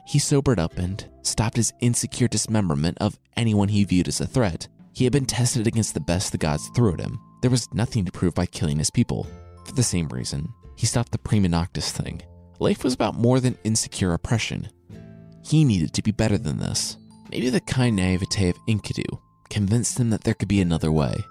He 0.06 0.19
sobered 0.19 0.60
up 0.60 0.78
and 0.78 1.04
stopped 1.23 1.58
his 1.58 1.73
insecure 1.80 2.28
dismemberment 2.28 2.99
of 3.02 3.17
anyone 3.36 3.67
he 3.67 3.84
viewed 3.84 4.08
as 4.08 4.21
a 4.21 4.28
threat. 4.28 4.67
He 4.93 5.06
had 5.06 5.13
been 5.13 5.25
tested 5.25 5.65
against 5.65 5.95
the 5.95 6.02
best 6.02 6.34
the 6.34 6.38
gods 6.38 6.69
threw 6.75 6.93
at 6.93 7.02
him. 7.02 7.19
There 7.41 7.49
was 7.49 7.73
nothing 7.73 8.06
to 8.06 8.12
prove 8.12 8.36
by 8.36 8.45
killing 8.45 8.78
his 8.78 8.91
people. 8.91 9.25
For 9.65 9.71
the 9.73 9.82
same 9.82 10.10
reason, 10.10 10.54
he 10.75 10.86
stopped 10.86 11.12
the 11.12 11.17
prima 11.17 11.49
noctis 11.49 11.91
thing. 11.91 12.21
Life 12.60 12.84
was 12.84 12.93
about 12.93 13.15
more 13.15 13.39
than 13.39 13.58
insecure 13.63 14.13
oppression. 14.13 14.69
He 15.43 15.63
needed 15.63 15.95
to 15.95 16.04
be 16.04 16.12
better 16.12 16.38
than 16.38 16.60
this. 16.60 16.97
Maybe 17.32 17.49
the 17.49 17.60
kind 17.60 17.95
naivete 17.95 18.49
of 18.49 18.60
Enkidu 18.67 19.19
convinced 19.49 19.99
him 19.99 20.09
that 20.09 20.23
there 20.23 20.33
could 20.33 20.47
be 20.47 20.62
another 20.62 20.91
way. 20.91 21.25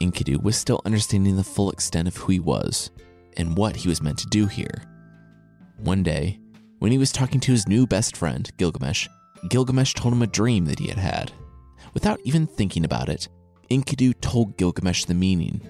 Enkidu 0.00 0.42
was 0.42 0.56
still 0.56 0.80
understanding 0.84 1.36
the 1.36 1.44
full 1.44 1.70
extent 1.70 2.08
of 2.08 2.16
who 2.16 2.32
he 2.32 2.40
was 2.40 2.90
and 3.36 3.56
what 3.56 3.76
he 3.76 3.88
was 3.88 4.02
meant 4.02 4.18
to 4.18 4.26
do 4.28 4.46
here. 4.46 4.82
One 5.78 6.02
day, 6.02 6.40
when 6.78 6.92
he 6.92 6.98
was 6.98 7.12
talking 7.12 7.40
to 7.40 7.52
his 7.52 7.68
new 7.68 7.86
best 7.86 8.16
friend, 8.16 8.50
Gilgamesh, 8.56 9.08
Gilgamesh 9.48 9.94
told 9.94 10.14
him 10.14 10.22
a 10.22 10.26
dream 10.26 10.64
that 10.66 10.78
he 10.78 10.88
had 10.88 10.98
had. 10.98 11.32
Without 11.94 12.20
even 12.24 12.46
thinking 12.46 12.84
about 12.84 13.08
it, 13.08 13.28
Enkidu 13.70 14.14
told 14.20 14.56
Gilgamesh 14.56 15.04
the 15.04 15.14
meaning, 15.14 15.60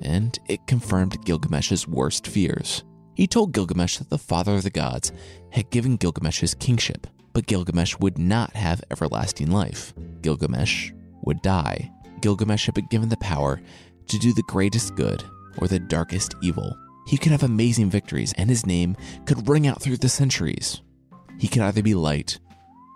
and 0.00 0.38
it 0.48 0.66
confirmed 0.66 1.24
Gilgamesh's 1.24 1.86
worst 1.86 2.26
fears. 2.26 2.84
He 3.14 3.26
told 3.26 3.52
Gilgamesh 3.52 3.98
that 3.98 4.10
the 4.10 4.18
father 4.18 4.54
of 4.54 4.62
the 4.62 4.70
gods 4.70 5.12
had 5.50 5.70
given 5.70 5.96
Gilgamesh 5.96 6.40
his 6.40 6.54
kingship, 6.54 7.06
but 7.32 7.46
Gilgamesh 7.46 7.96
would 7.98 8.18
not 8.18 8.54
have 8.54 8.82
everlasting 8.90 9.50
life. 9.50 9.92
Gilgamesh 10.22 10.92
would 11.22 11.42
die. 11.42 11.90
Gilgamesh 12.20 12.66
had 12.66 12.74
been 12.74 12.86
given 12.86 13.08
the 13.08 13.16
power 13.18 13.60
to 14.08 14.18
do 14.18 14.32
the 14.32 14.42
greatest 14.42 14.94
good 14.94 15.24
or 15.58 15.68
the 15.68 15.78
darkest 15.78 16.34
evil. 16.42 16.76
He 17.06 17.16
could 17.16 17.32
have 17.32 17.42
amazing 17.42 17.90
victories, 17.90 18.32
and 18.34 18.48
his 18.48 18.64
name 18.66 18.96
could 19.26 19.48
ring 19.48 19.66
out 19.66 19.82
through 19.82 19.96
the 19.96 20.08
centuries. 20.08 20.80
He 21.38 21.48
could 21.48 21.62
either 21.62 21.82
be 21.82 21.94
light 21.94 22.38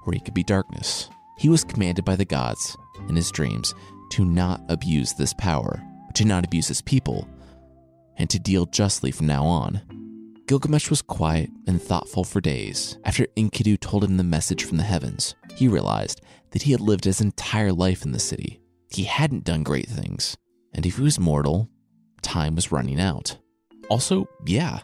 or 0.06 0.12
he 0.12 0.20
could 0.20 0.34
be 0.34 0.44
darkness. 0.44 1.10
He 1.38 1.48
was 1.48 1.64
commanded 1.64 2.04
by 2.04 2.16
the 2.16 2.24
gods 2.24 2.76
in 3.08 3.16
his 3.16 3.30
dreams 3.30 3.74
to 4.10 4.24
not 4.24 4.62
abuse 4.68 5.12
this 5.12 5.34
power, 5.34 5.82
to 6.14 6.24
not 6.24 6.44
abuse 6.44 6.68
his 6.68 6.80
people, 6.80 7.28
and 8.16 8.30
to 8.30 8.38
deal 8.38 8.66
justly 8.66 9.10
from 9.10 9.26
now 9.26 9.44
on. 9.44 9.82
Gilgamesh 10.46 10.90
was 10.90 11.02
quiet 11.02 11.50
and 11.66 11.82
thoughtful 11.82 12.22
for 12.22 12.40
days. 12.40 12.98
After 13.04 13.26
Enkidu 13.36 13.80
told 13.80 14.04
him 14.04 14.16
the 14.16 14.22
message 14.22 14.64
from 14.64 14.76
the 14.76 14.84
heavens, 14.84 15.34
he 15.56 15.66
realized 15.66 16.20
that 16.52 16.62
he 16.62 16.70
had 16.70 16.80
lived 16.80 17.04
his 17.04 17.20
entire 17.20 17.72
life 17.72 18.04
in 18.04 18.12
the 18.12 18.20
city. 18.20 18.60
He 18.88 19.04
hadn't 19.04 19.44
done 19.44 19.64
great 19.64 19.88
things, 19.88 20.36
and 20.72 20.86
if 20.86 20.96
he 20.96 21.02
was 21.02 21.18
mortal, 21.18 21.68
time 22.22 22.54
was 22.54 22.70
running 22.70 23.00
out. 23.00 23.36
Also, 23.90 24.28
yeah, 24.46 24.80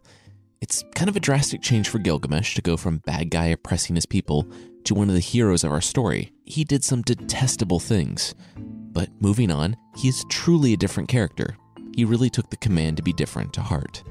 it's 0.61 0.83
kind 0.97 1.09
of 1.09 1.15
a 1.15 1.21
drastic 1.21 1.63
change 1.63 1.89
for 1.89 1.99
Gilgamesh 1.99 2.57
to 2.57 2.63
go 2.63 2.77
from 2.77 2.99
bad 2.99 3.31
guy 3.31 3.47
oppressing 3.47 3.95
his 3.95 4.07
people 4.07 4.47
to 4.85 4.95
one 4.95 5.09
of 5.09 5.15
the 5.15 5.21
heroes 5.21 5.63
of 5.63 5.71
our 5.71 5.81
story. 5.81 6.33
He 6.45 6.65
did 6.65 6.83
some 6.83 7.03
detestable 7.03 7.79
things. 7.79 8.35
But 8.57 9.11
moving 9.21 9.53
on, 9.53 9.77
he 9.97 10.09
is 10.09 10.25
truly 10.29 10.73
a 10.73 10.77
different 10.77 11.09
character. 11.09 11.57
He 11.95 12.05
really 12.05 12.31
took 12.31 12.51
the 12.51 12.57
command 12.57 12.97
to 12.97 13.03
be 13.03 13.13
different 13.13 13.53
to 13.55 13.61
heart. 13.61 14.03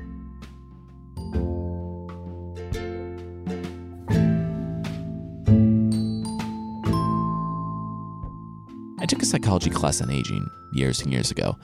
Took 9.11 9.21
a 9.21 9.25
psychology 9.25 9.69
class 9.69 10.01
on 10.01 10.09
aging 10.09 10.49
years 10.71 11.01
and 11.01 11.11
years 11.11 11.31
ago, 11.31 11.57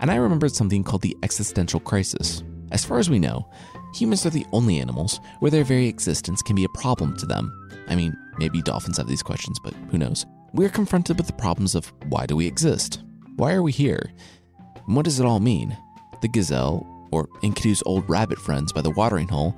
and 0.00 0.10
I 0.10 0.16
remembered 0.16 0.54
something 0.54 0.84
called 0.84 1.00
the 1.00 1.16
existential 1.22 1.80
crisis. 1.80 2.42
As 2.72 2.84
far 2.84 2.98
as 2.98 3.08
we 3.08 3.18
know, 3.18 3.50
humans 3.94 4.26
are 4.26 4.30
the 4.30 4.44
only 4.52 4.80
animals 4.80 5.18
where 5.38 5.50
their 5.50 5.64
very 5.64 5.88
existence 5.88 6.42
can 6.42 6.54
be 6.54 6.64
a 6.64 6.80
problem 6.80 7.16
to 7.16 7.24
them. 7.24 7.50
I 7.88 7.96
mean, 7.96 8.14
maybe 8.36 8.60
dolphins 8.60 8.98
have 8.98 9.06
these 9.06 9.22
questions, 9.22 9.58
but 9.64 9.72
who 9.90 9.96
knows? 9.96 10.26
We're 10.52 10.68
confronted 10.68 11.16
with 11.16 11.26
the 11.26 11.32
problems 11.32 11.74
of 11.74 11.90
why 12.10 12.26
do 12.26 12.36
we 12.36 12.46
exist? 12.46 13.02
Why 13.36 13.54
are 13.54 13.62
we 13.62 13.72
here? 13.72 14.12
And 14.86 14.94
what 14.94 15.06
does 15.06 15.20
it 15.20 15.24
all 15.24 15.40
mean? 15.40 15.74
The 16.20 16.28
gazelle, 16.28 16.86
or 17.12 17.28
Enkidu's 17.42 17.82
old 17.86 18.06
rabbit 18.10 18.38
friends 18.38 18.74
by 18.74 18.82
the 18.82 18.90
watering 18.90 19.28
hole, 19.28 19.56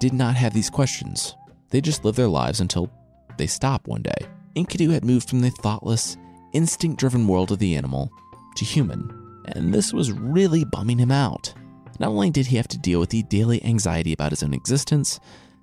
did 0.00 0.12
not 0.12 0.36
have 0.36 0.52
these 0.52 0.68
questions. 0.68 1.34
They 1.70 1.80
just 1.80 2.04
lived 2.04 2.18
their 2.18 2.28
lives 2.28 2.60
until 2.60 2.90
they 3.38 3.46
stopped 3.46 3.88
one 3.88 4.02
day. 4.02 4.26
Enkidu 4.54 4.90
had 4.90 5.06
moved 5.06 5.30
from 5.30 5.40
the 5.40 5.48
thoughtless, 5.48 6.18
instinct 6.52 6.98
driven 6.98 7.26
world 7.26 7.52
of 7.52 7.58
the 7.58 7.76
animal 7.76 8.10
to 8.56 8.64
human, 8.64 9.42
and 9.54 9.72
this 9.72 9.92
was 9.92 10.12
really 10.12 10.64
bumming 10.64 10.98
him 10.98 11.10
out. 11.10 11.52
Not 11.98 12.10
only 12.10 12.30
did 12.30 12.46
he 12.46 12.56
have 12.56 12.68
to 12.68 12.78
deal 12.78 13.00
with 13.00 13.10
the 13.10 13.22
daily 13.24 13.64
anxiety 13.64 14.12
about 14.12 14.30
his 14.30 14.42
own 14.42 14.54
existence, 14.54 15.18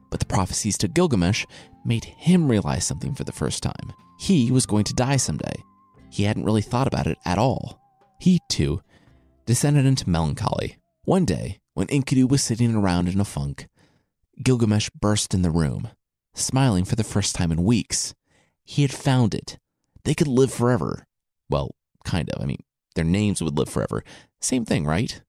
but 0.10 0.19
the 0.19 0.26
prophecies 0.26 0.78
to 0.80 0.88
Gilgamesh 0.88 1.45
made 1.86 2.06
him 2.06 2.50
realize 2.50 2.86
something 2.86 3.13
for 3.13 3.24
the 3.24 3.32
first 3.32 3.63
time. 3.63 3.93
He 4.19 4.52
was 4.52 4.65
going 4.65 4.84
to 4.86 4.93
die 4.93 5.17
someday. 5.17 5.56
He 6.10 6.24
hadn't 6.24 6.45
really 6.45 6.62
thought 6.62 6.88
about 6.88 7.08
it 7.08 7.17
at 7.26 7.38
all. 7.38 7.82
He, 8.19 8.39
too, 8.50 8.82
descended 9.45 9.86
into 9.86 10.10
melancholy. 10.10 10.78
One 11.04 11.26
day, 11.26 11.60
when 11.74 11.88
Enkidu 11.88 12.30
was 12.30 12.41
sitting 12.41 12.74
around 12.76 13.10
in 13.10 13.19
a 13.19 13.26
funk, 13.26 13.67
Gilgamesh 14.41 14.89
burst 15.00 15.34
in 15.34 15.41
the 15.41 15.52
room, 15.52 15.89
smiling 16.34 16.86
for 16.86 16.95
the 16.95 17.04
first 17.04 17.36
time 17.36 17.52
in 17.52 17.63
weeks. 17.63 18.13
He 18.63 18.82
had 18.82 18.93
found 18.93 19.34
it 19.34 19.58
they 20.06 20.15
could 20.15 20.28
live 20.28 20.54
forever. 20.54 21.06
Well, 21.50 21.76
kind 22.06 22.30
of. 22.30 22.41
I 22.41 22.46
mean, 22.46 22.63
their 22.96 23.06
names 23.06 23.41
would 23.41 23.58
live 23.58 23.70
forever. 23.70 24.04
Same 24.39 24.65
thing, 24.65 24.86
right? 24.86 25.22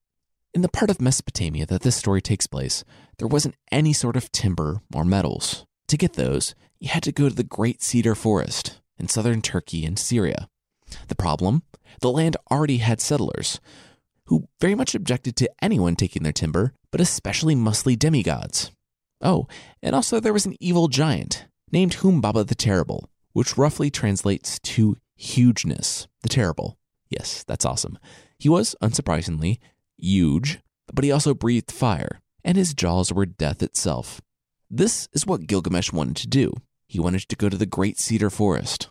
In 0.55 0.63
the 0.63 0.69
part 0.69 0.91
of 0.91 1.01
Mesopotamia 1.01 1.67
that 1.67 1.83
this 1.83 1.97
story 1.97 2.23
takes 2.23 2.47
place, 2.47 2.85
there 3.19 3.29
wasn't 3.29 3.57
any 3.71 3.93
sort 3.93 4.17
of 4.17 4.33
timber 4.33 4.81
or 4.95 5.05
metals. 5.05 5.67
To 5.89 5.97
get 5.97 6.15
those, 6.15 6.55
you 6.79 6.89
had 6.89 7.03
to 7.03 7.13
go 7.13 7.29
to 7.29 7.35
the 7.35 7.45
Great 7.45 7.83
Cedar 7.83 8.15
Forest 8.15 8.81
in 8.99 9.09
southern 9.09 9.43
Turkey 9.43 9.85
and 9.85 9.99
Syria. 9.99 10.49
The 11.09 11.15
problem? 11.15 11.63
The 12.01 12.11
land 12.11 12.37
already 12.51 12.79
had 12.79 13.01
settlers 13.01 13.61
who 14.27 14.49
very 14.61 14.75
much 14.75 14.95
objected 14.95 15.37
to 15.37 15.51
anyone 15.63 15.97
taking 15.97 16.23
their 16.23 16.33
timber, 16.33 16.73
but 16.91 17.01
especially 17.01 17.55
muscly 17.55 17.99
demigods. 17.99 18.71
Oh, 19.21 19.47
and 19.83 19.95
also 19.95 20.21
there 20.21 20.33
was 20.33 20.47
an 20.47 20.57
evil 20.61 20.89
giant 20.89 21.47
named 21.73 21.97
Humbaba 21.97 22.47
the 22.47 22.55
Terrible 22.55 23.09
which 23.37 23.59
roughly 23.59 23.91
translates 23.91 24.59
to 24.61 24.97
hugeness, 25.15 26.09
the 26.23 26.29
terrible. 26.31 26.79
Yes, 27.11 27.45
that's 27.47 27.67
awesome. 27.67 27.99
He 28.39 28.49
was, 28.49 28.75
unsurprisingly, 28.81 29.59
huge, 29.99 30.61
but 30.91 31.05
he 31.05 31.13
also 31.13 31.35
breathed 31.35 31.71
fire, 31.71 32.23
and 32.43 32.57
his 32.57 32.73
jaws 32.73 33.13
were 33.13 33.27
death 33.27 33.63
itself. 33.63 34.23
This 34.71 35.07
is 35.13 35.27
what 35.27 35.47
Gilgamesh 35.47 35.93
wanted 35.93 36.17
to 36.17 36.29
do. 36.29 36.55
He 36.89 36.99
wanted 36.99 37.29
to 37.29 37.37
go 37.37 37.51
to 37.51 37.59
the 37.59 37.67
great 37.67 37.99
cedar 37.99 38.31
forest 38.31 38.89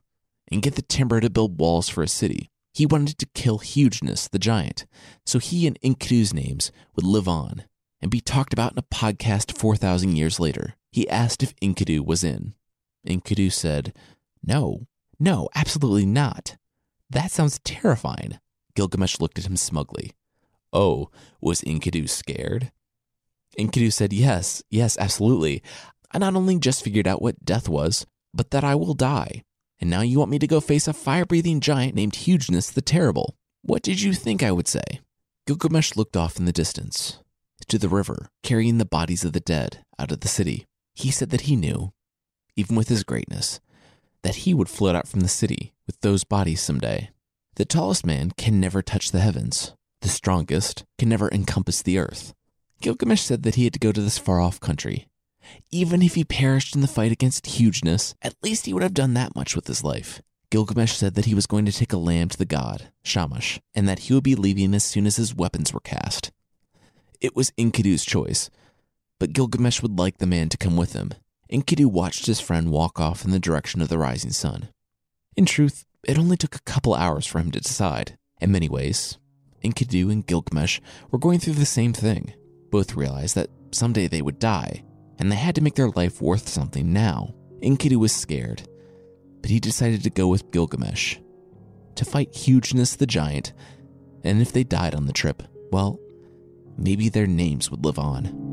and 0.51 0.62
get 0.62 0.75
the 0.75 0.84
timber 0.84 1.19
to 1.21 1.29
build 1.31 1.60
walls 1.60 1.89
for 1.89 2.03
a 2.03 2.08
city. 2.08 2.51
He 2.71 2.86
wanted 2.86 3.17
to 3.17 3.29
kill 3.34 3.58
Hugeness, 3.58 4.27
the 4.27 4.38
giant, 4.38 4.86
so 5.25 5.39
he 5.39 5.65
and 5.65 5.81
Enkidu's 5.81 6.36
names 6.36 6.71
would 6.95 7.03
live 7.03 7.27
on 7.27 7.63
and 7.99 8.12
be 8.12 8.21
talked 8.21 8.53
about 8.53 8.73
in 8.73 8.77
a 8.77 8.84
podcast 8.84 9.58
4,000 9.58 10.15
years 10.15 10.39
later. 10.39 10.75
He 10.91 11.10
asked 11.10 11.41
if 11.41 11.55
Enkidu 11.62 12.05
was 12.05 12.23
in. 12.23 12.53
Enkidu 13.08 13.51
said, 13.51 13.93
No, 14.45 14.88
no, 15.19 15.49
absolutely 15.55 16.05
not. 16.05 16.55
That 17.10 17.31
sounds 17.31 17.60
terrifying. 17.63 18.39
Gilgamesh 18.75 19.19
looked 19.19 19.39
at 19.39 19.45
him 19.45 19.58
smugly. 19.58 20.12
Oh, 20.71 21.10
was 21.41 21.62
Enkidu 21.62 22.08
scared? 22.08 22.71
Enkidu 23.58 23.91
said, 23.91 24.13
Yes, 24.13 24.62
yes, 24.69 24.97
absolutely. 24.97 25.63
I 26.12 26.17
not 26.17 26.36
only 26.36 26.60
just 26.60 26.84
figured 26.84 27.08
out 27.08 27.21
what 27.21 27.43
death 27.43 27.67
was, 27.67 28.05
but 28.34 28.51
that 28.51 28.63
I 28.63 28.75
will 28.75 28.93
die. 28.93 29.43
And 29.79 29.89
now 29.89 30.01
you 30.01 30.19
want 30.19 30.31
me 30.31 30.39
to 30.39 30.47
go 30.47 30.60
face 30.60 30.88
a 30.88 30.93
fire 30.93 31.25
breathing 31.25 31.60
giant 31.60 31.95
named 31.95 32.15
Hugeness 32.15 32.69
the 32.69 32.81
Terrible. 32.81 33.36
What 33.62 33.81
did 33.81 34.01
you 34.01 34.13
think 34.13 34.43
I 34.43 34.51
would 34.51 34.67
say? 34.67 35.01
Gilgamesh 35.47 35.95
looked 35.95 36.17
off 36.17 36.38
in 36.38 36.45
the 36.45 36.51
distance 36.51 37.19
to 37.67 37.77
the 37.77 37.89
river, 37.89 38.29
carrying 38.43 38.77
the 38.77 38.86
bodies 38.86 39.25
of 39.25 39.34
the 39.34 39.39
dead 39.39 39.84
out 39.97 40.12
of 40.12 40.19
the 40.19 40.27
city. 40.27 40.65
He 40.93 41.12
said 41.12 41.29
that 41.31 41.41
he 41.41 41.55
knew, 41.55 41.93
even 42.55 42.75
with 42.75 42.89
his 42.89 43.03
greatness, 43.03 43.60
that 44.26 44.38
he 44.38 44.56
would 44.56 44.68
float 44.68 44.96
out 44.96 45.08
from 45.08 45.20
the 45.20 45.28
city 45.28 45.72
with 45.86 46.02
those 46.02 46.24
bodies 46.24 46.60
someday. 46.60 47.12
The 47.58 47.64
tallest 47.64 48.08
man 48.08 48.32
can 48.32 48.60
never 48.60 48.82
touch 48.82 49.12
the 49.12 49.20
heavens, 49.20 49.74
the 50.02 50.10
strongest 50.10 50.84
can 50.98 51.10
never 51.10 51.30
encompass 51.30 51.84
the 51.84 52.00
earth. 52.00 52.34
Gilgamesh 52.82 53.22
said 53.22 53.44
that 53.44 53.54
he 53.54 53.66
had 53.66 53.74
to 53.74 53.80
go 53.80 53.92
to 53.92 54.02
this 54.02 54.18
far 54.18 54.42
off 54.42 54.60
country. 54.60 55.08
Even 55.70 56.02
if 56.02 56.16
he 56.16 56.24
perished 56.24 56.74
in 56.74 56.82
the 56.82 56.88
fight 56.88 57.12
against 57.12 57.46
hugeness, 57.46 58.16
at 58.24 58.34
least 58.42 58.66
he 58.66 58.74
would 58.74 58.82
have 58.82 58.96
done 58.96 59.14
that 59.14 59.36
much 59.36 59.56
with 59.56 59.68
his 59.68 59.84
life. 59.84 60.24
Gilgamesh 60.50 60.94
said 60.94 61.14
that 61.14 61.26
he 61.26 61.36
was 61.36 61.46
going 61.46 61.66
to 61.66 61.72
take 61.72 61.94
a 61.94 61.98
lamb 61.98 62.30
to 62.30 62.38
the 62.38 62.46
god, 62.46 62.90
Shamash, 63.04 63.60
and 63.76 63.88
that 63.88 64.00
he 64.00 64.14
would 64.16 64.24
be 64.24 64.34
leaving 64.34 64.74
as 64.74 64.84
soon 64.84 65.06
as 65.06 65.18
his 65.18 65.36
weapons 65.36 65.72
were 65.72 65.80
cast. 65.82 66.32
It 67.22 67.36
was 67.36 67.52
Enkidu's 67.60 68.04
choice, 68.04 68.50
but 69.20 69.34
Gilgamesh 69.34 69.84
would 69.84 70.00
like 70.00 70.18
the 70.18 70.26
man 70.26 70.50
to 70.50 70.58
come 70.58 70.78
with 70.78 70.94
him. 70.94 71.12
Enkidu 71.51 71.86
watched 71.86 72.25
his 72.25 72.39
friend 72.39 72.71
walk 72.71 72.99
off 72.99 73.23
in 73.23 73.31
the 73.31 73.39
direction 73.39 73.81
of 73.81 73.89
the 73.89 73.97
rising 73.97 74.31
sun. 74.31 74.69
In 75.38 75.45
truth, 75.45 75.86
it 76.08 76.17
only 76.17 76.38
took 76.38 76.55
a 76.55 76.62
couple 76.62 76.95
hours 76.95 77.25
for 77.25 77.39
him 77.39 77.51
to 77.51 77.60
decide. 77.60 78.17
In 78.41 78.51
many 78.51 78.69
ways, 78.69 79.17
Enkidu 79.63 80.12
and 80.12 80.25
Gilgamesh 80.25 80.79
were 81.12 81.19
going 81.19 81.39
through 81.39 81.53
the 81.53 81.65
same 81.65 81.93
thing. 81.93 82.34
Both 82.71 82.95
realized 82.95 83.36
that 83.36 83.49
someday 83.71 84.08
they 84.08 84.21
would 84.21 84.39
die, 84.39 84.84
and 85.19 85.31
they 85.31 85.36
had 85.36 85.55
to 85.55 85.62
make 85.62 85.75
their 85.75 85.89
life 85.89 86.21
worth 86.21 86.47
something 86.47 86.91
now. 86.91 87.34
Enkidu 87.62 87.97
was 87.97 88.13
scared, 88.13 88.67
but 89.41 89.49
he 89.49 89.60
decided 89.60 90.03
to 90.03 90.10
go 90.10 90.27
with 90.27 90.51
Gilgamesh 90.51 91.17
to 91.95 92.05
fight 92.05 92.36
Hugeness 92.36 92.95
the 92.95 93.08
giant, 93.08 93.53
and 94.23 94.41
if 94.41 94.51
they 94.51 94.63
died 94.63 94.93
on 94.93 95.05
the 95.05 95.13
trip, 95.13 95.43
well, 95.71 95.99
maybe 96.77 97.10
their 97.10 97.27
names 97.27 97.71
would 97.71 97.86
live 97.86 97.97
on. 97.99 98.44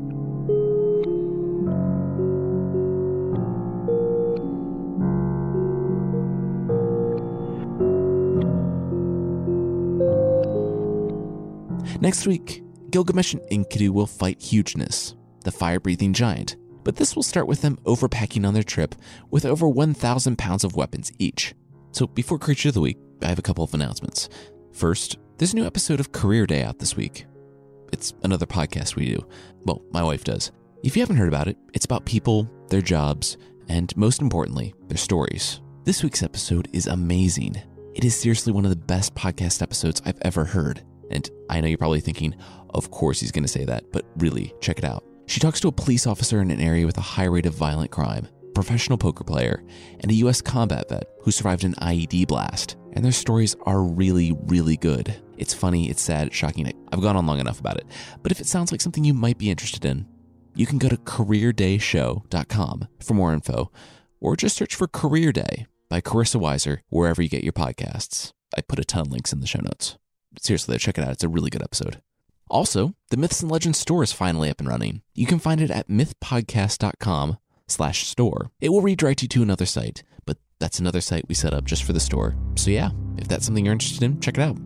Next 12.03 12.27
week, 12.27 12.61
Gilgamesh 12.89 13.33
and 13.33 13.41
Enkidu 13.49 13.87
will 13.91 14.07
fight 14.07 14.41
Hugeness, 14.41 15.15
the 15.45 15.53
fire 15.53 15.79
breathing 15.79 16.11
giant, 16.11 16.57
but 16.83 16.97
this 16.97 17.15
will 17.15 17.23
start 17.23 17.47
with 17.47 17.61
them 17.61 17.79
overpacking 17.85 18.45
on 18.45 18.53
their 18.53 18.61
trip 18.61 18.93
with 19.31 19.45
over 19.45 19.69
1,000 19.69 20.37
pounds 20.37 20.65
of 20.65 20.75
weapons 20.75 21.13
each. 21.17 21.55
So 21.93 22.07
before 22.07 22.37
Creature 22.37 22.67
of 22.67 22.73
the 22.73 22.81
Week, 22.81 22.97
I 23.21 23.27
have 23.27 23.39
a 23.39 23.41
couple 23.41 23.63
of 23.63 23.73
announcements. 23.73 24.27
First, 24.73 25.17
there's 25.37 25.53
a 25.53 25.55
new 25.55 25.65
episode 25.65 26.01
of 26.01 26.11
Career 26.11 26.45
Day 26.45 26.63
out 26.63 26.79
this 26.79 26.97
week. 26.97 27.25
It's 27.93 28.13
another 28.23 28.47
podcast 28.47 28.97
we 28.97 29.05
do. 29.05 29.25
Well, 29.63 29.81
my 29.93 30.03
wife 30.03 30.25
does. 30.25 30.51
If 30.83 30.97
you 30.97 31.01
haven't 31.01 31.15
heard 31.15 31.29
about 31.29 31.47
it, 31.47 31.55
it's 31.73 31.85
about 31.85 32.03
people, 32.03 32.51
their 32.67 32.81
jobs, 32.81 33.37
and 33.69 33.95
most 33.95 34.21
importantly, 34.21 34.73
their 34.89 34.97
stories. 34.97 35.61
This 35.85 36.03
week's 36.03 36.21
episode 36.21 36.67
is 36.73 36.87
amazing. 36.87 37.61
It 37.95 38.03
is 38.03 38.13
seriously 38.13 38.51
one 38.51 38.65
of 38.65 38.71
the 38.71 38.75
best 38.75 39.15
podcast 39.15 39.61
episodes 39.61 40.01
I've 40.05 40.19
ever 40.23 40.43
heard. 40.43 40.83
And 41.13 41.29
I 41.49 41.61
know 41.61 41.67
you're 41.67 41.77
probably 41.77 42.01
thinking, 42.01 42.35
of 42.71 42.91
course 42.91 43.19
he's 43.19 43.31
going 43.31 43.43
to 43.43 43.47
say 43.47 43.65
that, 43.65 43.91
but 43.91 44.05
really, 44.17 44.53
check 44.59 44.79
it 44.79 44.83
out. 44.83 45.03
She 45.27 45.39
talks 45.39 45.59
to 45.61 45.67
a 45.67 45.71
police 45.71 46.05
officer 46.07 46.41
in 46.41 46.51
an 46.51 46.59
area 46.59 46.85
with 46.85 46.97
a 46.97 47.01
high 47.01 47.25
rate 47.25 47.45
of 47.45 47.53
violent 47.53 47.91
crime, 47.91 48.27
professional 48.53 48.97
poker 48.97 49.23
player, 49.23 49.63
and 49.99 50.11
a 50.11 50.15
US 50.15 50.41
combat 50.41 50.89
vet 50.89 51.07
who 51.21 51.31
survived 51.31 51.63
an 51.63 51.75
IED 51.75 52.27
blast. 52.27 52.75
And 52.93 53.05
their 53.05 53.11
stories 53.11 53.55
are 53.65 53.81
really, 53.81 54.35
really 54.45 54.77
good. 54.77 55.15
It's 55.37 55.53
funny, 55.53 55.89
it's 55.89 56.01
sad, 56.01 56.27
it's 56.27 56.35
shocking. 56.35 56.71
I've 56.91 57.01
gone 57.01 57.15
on 57.15 57.25
long 57.25 57.39
enough 57.39 57.59
about 57.59 57.77
it. 57.77 57.85
But 58.21 58.31
if 58.31 58.39
it 58.39 58.47
sounds 58.47 58.71
like 58.71 58.81
something 58.81 59.03
you 59.03 59.13
might 59.13 59.37
be 59.37 59.49
interested 59.49 59.85
in, 59.85 60.07
you 60.55 60.65
can 60.65 60.77
go 60.77 60.89
to 60.89 60.97
careerdayshow.com 60.97 62.87
for 62.99 63.13
more 63.13 63.33
info, 63.33 63.71
or 64.19 64.35
just 64.35 64.55
search 64.55 64.75
for 64.75 64.87
Career 64.87 65.31
Day 65.31 65.65
by 65.89 66.01
Carissa 66.01 66.39
Weiser 66.39 66.79
wherever 66.89 67.21
you 67.21 67.29
get 67.29 67.43
your 67.43 67.53
podcasts. 67.53 68.31
I 68.55 68.61
put 68.61 68.79
a 68.79 68.83
ton 68.83 69.01
of 69.01 69.11
links 69.11 69.33
in 69.33 69.39
the 69.39 69.47
show 69.47 69.61
notes. 69.61 69.97
Seriously, 70.39 70.77
check 70.77 70.97
it 70.97 71.03
out. 71.03 71.11
It's 71.11 71.23
a 71.23 71.29
really 71.29 71.49
good 71.49 71.63
episode. 71.63 72.01
Also, 72.49 72.93
the 73.09 73.17
Myths 73.17 73.41
and 73.41 73.51
Legends 73.51 73.79
store 73.79 74.03
is 74.03 74.11
finally 74.11 74.49
up 74.49 74.59
and 74.59 74.67
running. 74.67 75.01
You 75.15 75.25
can 75.25 75.39
find 75.39 75.61
it 75.61 75.71
at 75.71 75.87
mythpodcast.com 75.87 77.37
slash 77.67 78.05
store. 78.07 78.51
It 78.61 78.69
will 78.69 78.81
redirect 78.81 79.21
you 79.21 79.27
to 79.29 79.41
another 79.41 79.65
site, 79.65 80.03
but 80.25 80.37
that's 80.59 80.79
another 80.79 81.01
site 81.01 81.27
we 81.27 81.35
set 81.35 81.53
up 81.53 81.65
just 81.65 81.83
for 81.83 81.93
the 81.93 81.99
store. 81.99 82.35
So 82.55 82.69
yeah, 82.69 82.91
if 83.17 83.27
that's 83.27 83.45
something 83.45 83.65
you're 83.65 83.73
interested 83.73 84.03
in, 84.03 84.19
check 84.19 84.37
it 84.37 84.41
out. 84.41 84.57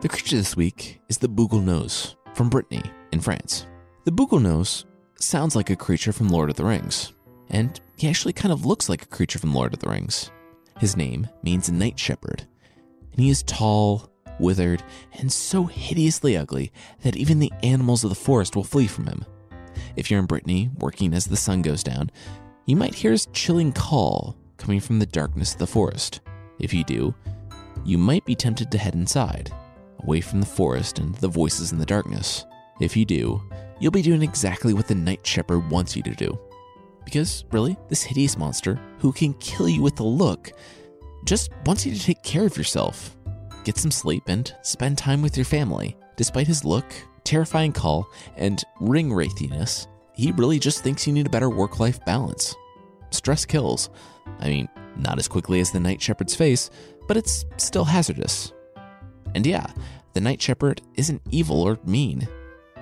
The 0.00 0.08
creature 0.08 0.36
this 0.36 0.56
week 0.56 1.00
is 1.08 1.18
the 1.18 1.28
Bugul 1.28 1.62
Noz 1.62 2.16
from 2.34 2.48
Brittany 2.48 2.82
in 3.12 3.20
France. 3.20 3.66
The 4.04 4.10
Bugul 4.10 4.40
Noz 4.40 4.84
sounds 5.20 5.54
like 5.54 5.70
a 5.70 5.76
creature 5.76 6.12
from 6.12 6.28
Lord 6.28 6.50
of 6.50 6.56
the 6.56 6.64
Rings, 6.64 7.12
and 7.50 7.80
he 7.96 8.08
actually 8.08 8.32
kind 8.32 8.52
of 8.52 8.66
looks 8.66 8.88
like 8.88 9.02
a 9.02 9.06
creature 9.06 9.38
from 9.38 9.54
Lord 9.54 9.72
of 9.72 9.78
the 9.78 9.88
Rings. 9.88 10.32
His 10.78 10.96
name 10.96 11.28
means 11.42 11.70
Night 11.70 11.98
Shepherd, 11.98 12.46
and 13.12 13.20
he 13.20 13.30
is 13.30 13.42
tall, 13.44 14.10
withered, 14.38 14.82
and 15.18 15.32
so 15.32 15.64
hideously 15.64 16.36
ugly 16.36 16.72
that 17.02 17.16
even 17.16 17.38
the 17.38 17.52
animals 17.62 18.04
of 18.04 18.10
the 18.10 18.16
forest 18.16 18.56
will 18.56 18.64
flee 18.64 18.86
from 18.86 19.06
him. 19.06 19.24
If 19.96 20.10
you're 20.10 20.20
in 20.20 20.26
Brittany, 20.26 20.70
working 20.78 21.14
as 21.14 21.26
the 21.26 21.36
sun 21.36 21.62
goes 21.62 21.82
down, 21.82 22.10
you 22.66 22.76
might 22.76 22.94
hear 22.94 23.12
his 23.12 23.26
chilling 23.32 23.72
call 23.72 24.36
coming 24.56 24.80
from 24.80 24.98
the 24.98 25.06
darkness 25.06 25.52
of 25.52 25.58
the 25.58 25.66
forest. 25.66 26.20
If 26.58 26.72
you 26.72 26.84
do, 26.84 27.14
you 27.84 27.98
might 27.98 28.24
be 28.24 28.34
tempted 28.34 28.70
to 28.70 28.78
head 28.78 28.94
inside, 28.94 29.52
away 30.00 30.20
from 30.20 30.40
the 30.40 30.46
forest 30.46 30.98
and 30.98 31.14
the 31.16 31.28
voices 31.28 31.72
in 31.72 31.78
the 31.78 31.86
darkness. 31.86 32.44
If 32.80 32.96
you 32.96 33.04
do, 33.04 33.42
you'll 33.80 33.92
be 33.92 34.02
doing 34.02 34.22
exactly 34.22 34.74
what 34.74 34.88
the 34.88 34.94
Night 34.94 35.26
Shepherd 35.26 35.70
wants 35.70 35.96
you 35.96 36.02
to 36.04 36.14
do. 36.14 36.38
Because, 37.04 37.44
really, 37.52 37.76
this 37.88 38.02
hideous 38.02 38.38
monster, 38.38 38.78
who 38.98 39.12
can 39.12 39.34
kill 39.34 39.68
you 39.68 39.82
with 39.82 40.00
a 40.00 40.04
look, 40.04 40.52
just 41.24 41.50
wants 41.66 41.84
you 41.86 41.94
to 41.94 42.00
take 42.00 42.22
care 42.22 42.46
of 42.46 42.56
yourself, 42.56 43.16
get 43.64 43.76
some 43.76 43.90
sleep, 43.90 44.24
and 44.26 44.54
spend 44.62 44.98
time 44.98 45.22
with 45.22 45.36
your 45.36 45.44
family. 45.44 45.96
Despite 46.16 46.46
his 46.46 46.64
look, 46.64 46.84
terrifying 47.24 47.72
call, 47.72 48.06
and 48.36 48.62
ring 48.80 49.12
wraithiness, 49.12 49.86
he 50.14 50.32
really 50.32 50.58
just 50.58 50.82
thinks 50.82 51.06
you 51.06 51.12
need 51.12 51.26
a 51.26 51.30
better 51.30 51.50
work 51.50 51.80
life 51.80 52.04
balance. 52.04 52.54
Stress 53.10 53.44
kills. 53.44 53.90
I 54.40 54.48
mean, 54.48 54.68
not 54.96 55.18
as 55.18 55.28
quickly 55.28 55.60
as 55.60 55.70
the 55.70 55.80
Night 55.80 56.00
Shepherd's 56.00 56.34
face, 56.34 56.70
but 57.08 57.16
it's 57.16 57.44
still 57.56 57.84
hazardous. 57.84 58.52
And 59.34 59.46
yeah, 59.46 59.66
the 60.12 60.20
Night 60.20 60.40
Shepherd 60.40 60.82
isn't 60.94 61.22
evil 61.30 61.62
or 61.62 61.78
mean. 61.84 62.28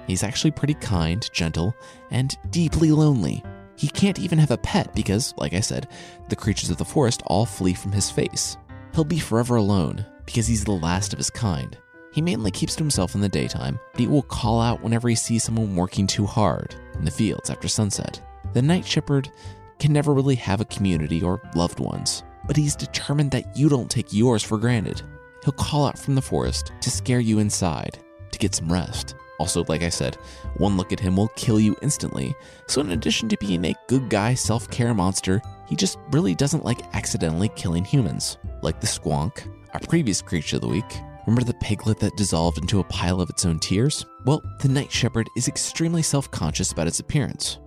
He's 0.06 0.22
actually 0.24 0.50
pretty 0.50 0.74
kind, 0.74 1.28
gentle, 1.32 1.74
and 2.10 2.36
deeply 2.50 2.90
lonely. 2.90 3.44
He 3.80 3.88
can't 3.88 4.18
even 4.18 4.38
have 4.38 4.50
a 4.50 4.58
pet 4.58 4.94
because, 4.94 5.32
like 5.38 5.54
I 5.54 5.60
said, 5.60 5.88
the 6.28 6.36
creatures 6.36 6.68
of 6.68 6.76
the 6.76 6.84
forest 6.84 7.22
all 7.24 7.46
flee 7.46 7.72
from 7.72 7.92
his 7.92 8.10
face. 8.10 8.58
He'll 8.94 9.04
be 9.04 9.18
forever 9.18 9.56
alone 9.56 10.04
because 10.26 10.46
he's 10.46 10.64
the 10.64 10.72
last 10.72 11.14
of 11.14 11.18
his 11.18 11.30
kind. 11.30 11.78
He 12.12 12.20
mainly 12.20 12.50
keeps 12.50 12.76
to 12.76 12.82
himself 12.82 13.14
in 13.14 13.22
the 13.22 13.28
daytime, 13.30 13.80
but 13.92 14.00
he 14.00 14.06
will 14.06 14.20
call 14.20 14.60
out 14.60 14.82
whenever 14.82 15.08
he 15.08 15.14
sees 15.14 15.44
someone 15.44 15.76
working 15.76 16.06
too 16.06 16.26
hard 16.26 16.74
in 16.98 17.06
the 17.06 17.10
fields 17.10 17.48
after 17.48 17.68
sunset. 17.68 18.20
The 18.52 18.60
Night 18.60 18.84
Shepherd 18.84 19.32
can 19.78 19.94
never 19.94 20.12
really 20.12 20.34
have 20.34 20.60
a 20.60 20.66
community 20.66 21.22
or 21.22 21.40
loved 21.54 21.80
ones, 21.80 22.22
but 22.46 22.58
he's 22.58 22.76
determined 22.76 23.30
that 23.30 23.56
you 23.56 23.70
don't 23.70 23.90
take 23.90 24.12
yours 24.12 24.42
for 24.42 24.58
granted. 24.58 25.00
He'll 25.42 25.54
call 25.54 25.86
out 25.86 25.98
from 25.98 26.16
the 26.16 26.20
forest 26.20 26.70
to 26.82 26.90
scare 26.90 27.20
you 27.20 27.38
inside 27.38 27.98
to 28.30 28.38
get 28.38 28.54
some 28.54 28.70
rest. 28.70 29.14
Also, 29.40 29.64
like 29.68 29.82
I 29.82 29.88
said, 29.88 30.16
one 30.58 30.76
look 30.76 30.92
at 30.92 31.00
him 31.00 31.16
will 31.16 31.28
kill 31.28 31.58
you 31.58 31.74
instantly. 31.80 32.34
So, 32.66 32.82
in 32.82 32.90
addition 32.90 33.26
to 33.30 33.38
being 33.38 33.64
a 33.64 33.74
good 33.88 34.10
guy 34.10 34.34
self 34.34 34.70
care 34.70 34.92
monster, 34.92 35.40
he 35.66 35.74
just 35.74 35.96
really 36.10 36.34
doesn't 36.34 36.62
like 36.62 36.94
accidentally 36.94 37.48
killing 37.56 37.82
humans. 37.82 38.36
Like 38.60 38.82
the 38.82 38.86
squonk, 38.86 39.50
Our 39.72 39.80
previous 39.80 40.20
creature 40.20 40.56
of 40.56 40.60
the 40.60 40.68
week, 40.68 41.00
remember 41.26 41.42
the 41.42 41.54
piglet 41.54 41.98
that 42.00 42.18
dissolved 42.18 42.58
into 42.58 42.80
a 42.80 42.84
pile 42.84 43.18
of 43.18 43.30
its 43.30 43.46
own 43.46 43.58
tears? 43.60 44.04
Well, 44.26 44.42
the 44.60 44.68
night 44.68 44.92
shepherd 44.92 45.26
is 45.38 45.48
extremely 45.48 46.02
self 46.02 46.30
conscious 46.30 46.72
about 46.72 46.86
its 46.86 47.00
appearance. 47.00 47.60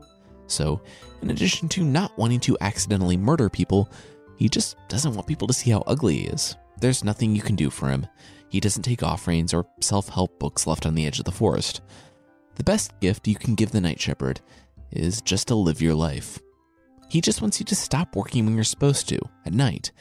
So, 0.45 0.79
in 1.23 1.31
addition 1.31 1.69
to 1.69 1.83
not 1.83 2.15
wanting 2.19 2.41
to 2.41 2.57
accidentally 2.62 3.17
murder 3.17 3.49
people, 3.49 3.89
he 4.38 4.47
just 4.47 4.77
doesn't 4.89 5.15
want 5.15 5.25
people 5.25 5.47
to 5.47 5.53
see 5.55 5.71
how 5.71 5.83
ugly 5.88 6.19
he 6.19 6.25
is. 6.25 6.55
There's 6.79 7.03
nothing 7.03 7.36
you 7.36 7.41
can 7.41 7.55
do 7.55 7.71
for 7.71 7.89
him. 7.89 8.05
He 8.54 8.60
doesn't 8.60 8.84
take 8.84 9.02
offerings 9.02 9.52
or 9.52 9.66
self 9.82 10.10
help 10.10 10.38
books 10.38 10.68
left 10.68 10.86
on 10.86 10.94
the 10.94 11.08
edge 11.08 11.18
of 11.18 11.26
the 11.26 11.32
forest. 11.32 11.82
The 12.54 12.63
best 12.63 12.92
gift 13.00 13.28
you 13.28 13.34
can 13.34 13.56
give 13.56 13.72
the 13.72 13.82
night 13.82 14.00
shepherd 14.00 14.42
is 14.92 15.24
just 15.24 15.48
to 15.48 15.56
live 15.56 15.82
your 15.82 15.96
life. 15.96 16.38
He 17.10 17.20
just 17.20 17.42
wants 17.42 17.60
you 17.60 17.66
to 17.66 17.76
stop 17.76 18.16
working 18.16 18.46
when 18.46 18.54
you're 18.54 18.63
supposed 18.63 19.10
to, 19.10 19.18
at 19.44 19.54
night, 19.54 19.92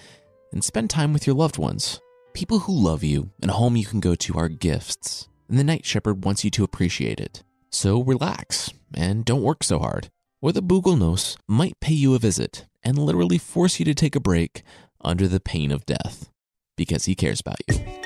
and 0.52 0.62
spend 0.62 0.90
time 0.90 1.14
with 1.14 1.26
your 1.26 1.34
loved 1.34 1.56
ones. 1.56 1.98
People 2.34 2.58
who 2.58 2.74
love 2.74 3.02
you 3.02 3.30
and 3.40 3.50
a 3.50 3.54
home 3.54 3.74
you 3.74 3.86
can 3.86 4.00
go 4.00 4.14
to 4.16 4.36
are 4.36 4.50
gifts, 4.50 5.28
and 5.48 5.58
the 5.58 5.64
night 5.64 5.86
shepherd 5.86 6.26
wants 6.26 6.44
you 6.44 6.50
to 6.50 6.62
appreciate 6.62 7.20
it. 7.20 7.42
So 7.70 8.02
relax 8.02 8.70
and 8.92 9.24
don't 9.24 9.40
work 9.40 9.64
so 9.64 9.78
hard, 9.78 10.10
or 10.42 10.52
the 10.52 10.62
Bugul 10.62 10.98
Noz 10.98 11.38
might 11.48 11.80
pay 11.80 11.94
you 11.94 12.14
a 12.14 12.18
visit 12.18 12.66
and 12.82 12.98
literally 12.98 13.38
force 13.38 13.78
you 13.78 13.86
to 13.86 13.94
take 13.94 14.14
a 14.14 14.20
break 14.20 14.62
under 15.00 15.26
the 15.26 15.40
pain 15.40 15.72
of 15.72 15.86
death 15.86 16.28
because 16.76 17.06
he 17.06 17.14
cares 17.14 17.40
about 17.40 17.56
you. 17.66 18.01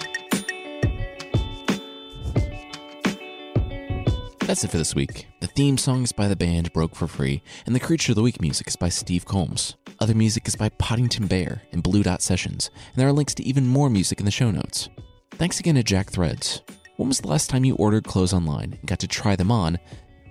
That's 4.46 4.62
it 4.62 4.70
for 4.70 4.78
this 4.78 4.94
week. 4.94 5.26
The 5.40 5.48
theme 5.48 5.76
song 5.76 6.04
is 6.04 6.12
by 6.12 6.28
the 6.28 6.36
band 6.36 6.72
Broke 6.72 6.94
for 6.94 7.08
Free, 7.08 7.42
and 7.66 7.74
the 7.74 7.80
Creature 7.80 8.12
of 8.12 8.16
the 8.16 8.22
Week 8.22 8.40
music 8.40 8.68
is 8.68 8.76
by 8.76 8.88
Steve 8.88 9.24
Combs. 9.24 9.74
Other 9.98 10.14
music 10.14 10.46
is 10.46 10.54
by 10.54 10.68
Podington 10.68 11.26
Bear 11.26 11.62
and 11.72 11.82
Blue 11.82 12.04
Dot 12.04 12.22
Sessions, 12.22 12.70
and 12.76 12.94
there 12.94 13.08
are 13.08 13.12
links 13.12 13.34
to 13.34 13.42
even 13.42 13.66
more 13.66 13.90
music 13.90 14.20
in 14.20 14.24
the 14.24 14.30
show 14.30 14.52
notes. 14.52 14.88
Thanks 15.32 15.58
again 15.58 15.74
to 15.74 15.82
Jack 15.82 16.10
Threads. 16.10 16.62
When 16.96 17.08
was 17.08 17.18
the 17.18 17.26
last 17.26 17.50
time 17.50 17.64
you 17.64 17.74
ordered 17.74 18.04
clothes 18.04 18.32
online 18.32 18.74
and 18.74 18.86
got 18.86 19.00
to 19.00 19.08
try 19.08 19.34
them 19.34 19.50
on 19.50 19.80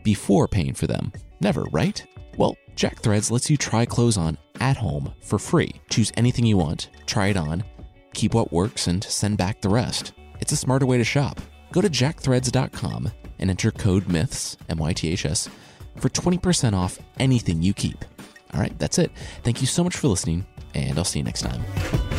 before 0.06 0.48
paying 0.48 0.76
for 0.76 0.88
them? 0.88 1.12
Never, 1.42 1.64
right? 1.74 2.02
Well, 2.38 2.56
Jack 2.78 3.02
Threads 3.02 3.32
lets 3.32 3.50
you 3.50 3.58
try 3.58 3.84
clothes 3.84 4.16
on 4.16 4.38
at 4.62 4.78
home 4.78 5.14
for 5.20 5.38
free. 5.38 5.74
Choose 5.90 6.14
anything 6.16 6.46
you 6.46 6.56
want, 6.56 6.90
try 7.06 7.28
it 7.28 7.38
on, 7.38 7.66
keep 8.14 8.34
what 8.34 8.54
works, 8.54 8.88
and 8.88 9.04
send 9.04 9.38
back 9.38 9.60
the 9.60 9.68
rest. 9.68 10.14
It's 10.40 10.54
a 10.54 10.58
smarter 10.58 10.86
way 10.86 10.98
to 11.00 11.04
shop. 11.04 11.42
Go 11.74 11.82
to 11.82 11.90
jackthreads.com 11.90 13.12
and 13.40 13.50
enter 13.50 13.72
code 13.72 14.06
MYTHS, 14.06 14.58
M 14.70 14.78
Y 14.78 14.94
T 14.94 15.10
H 15.10 15.26
S, 15.26 15.50
for 15.98 16.10
20% 16.10 16.74
off 16.74 17.00
anything 17.20 17.62
you 17.62 17.74
keep. 17.74 18.04
All 18.54 18.60
right, 18.60 18.78
that's 18.80 18.98
it. 18.98 19.12
Thank 19.44 19.62
you 19.62 19.68
so 19.68 19.84
much 19.84 19.96
for 19.96 20.08
listening, 20.08 20.46
and 20.74 20.98
I'll 20.98 21.04
see 21.04 21.20
you 21.20 21.26
next 21.26 21.42
time. 21.42 22.15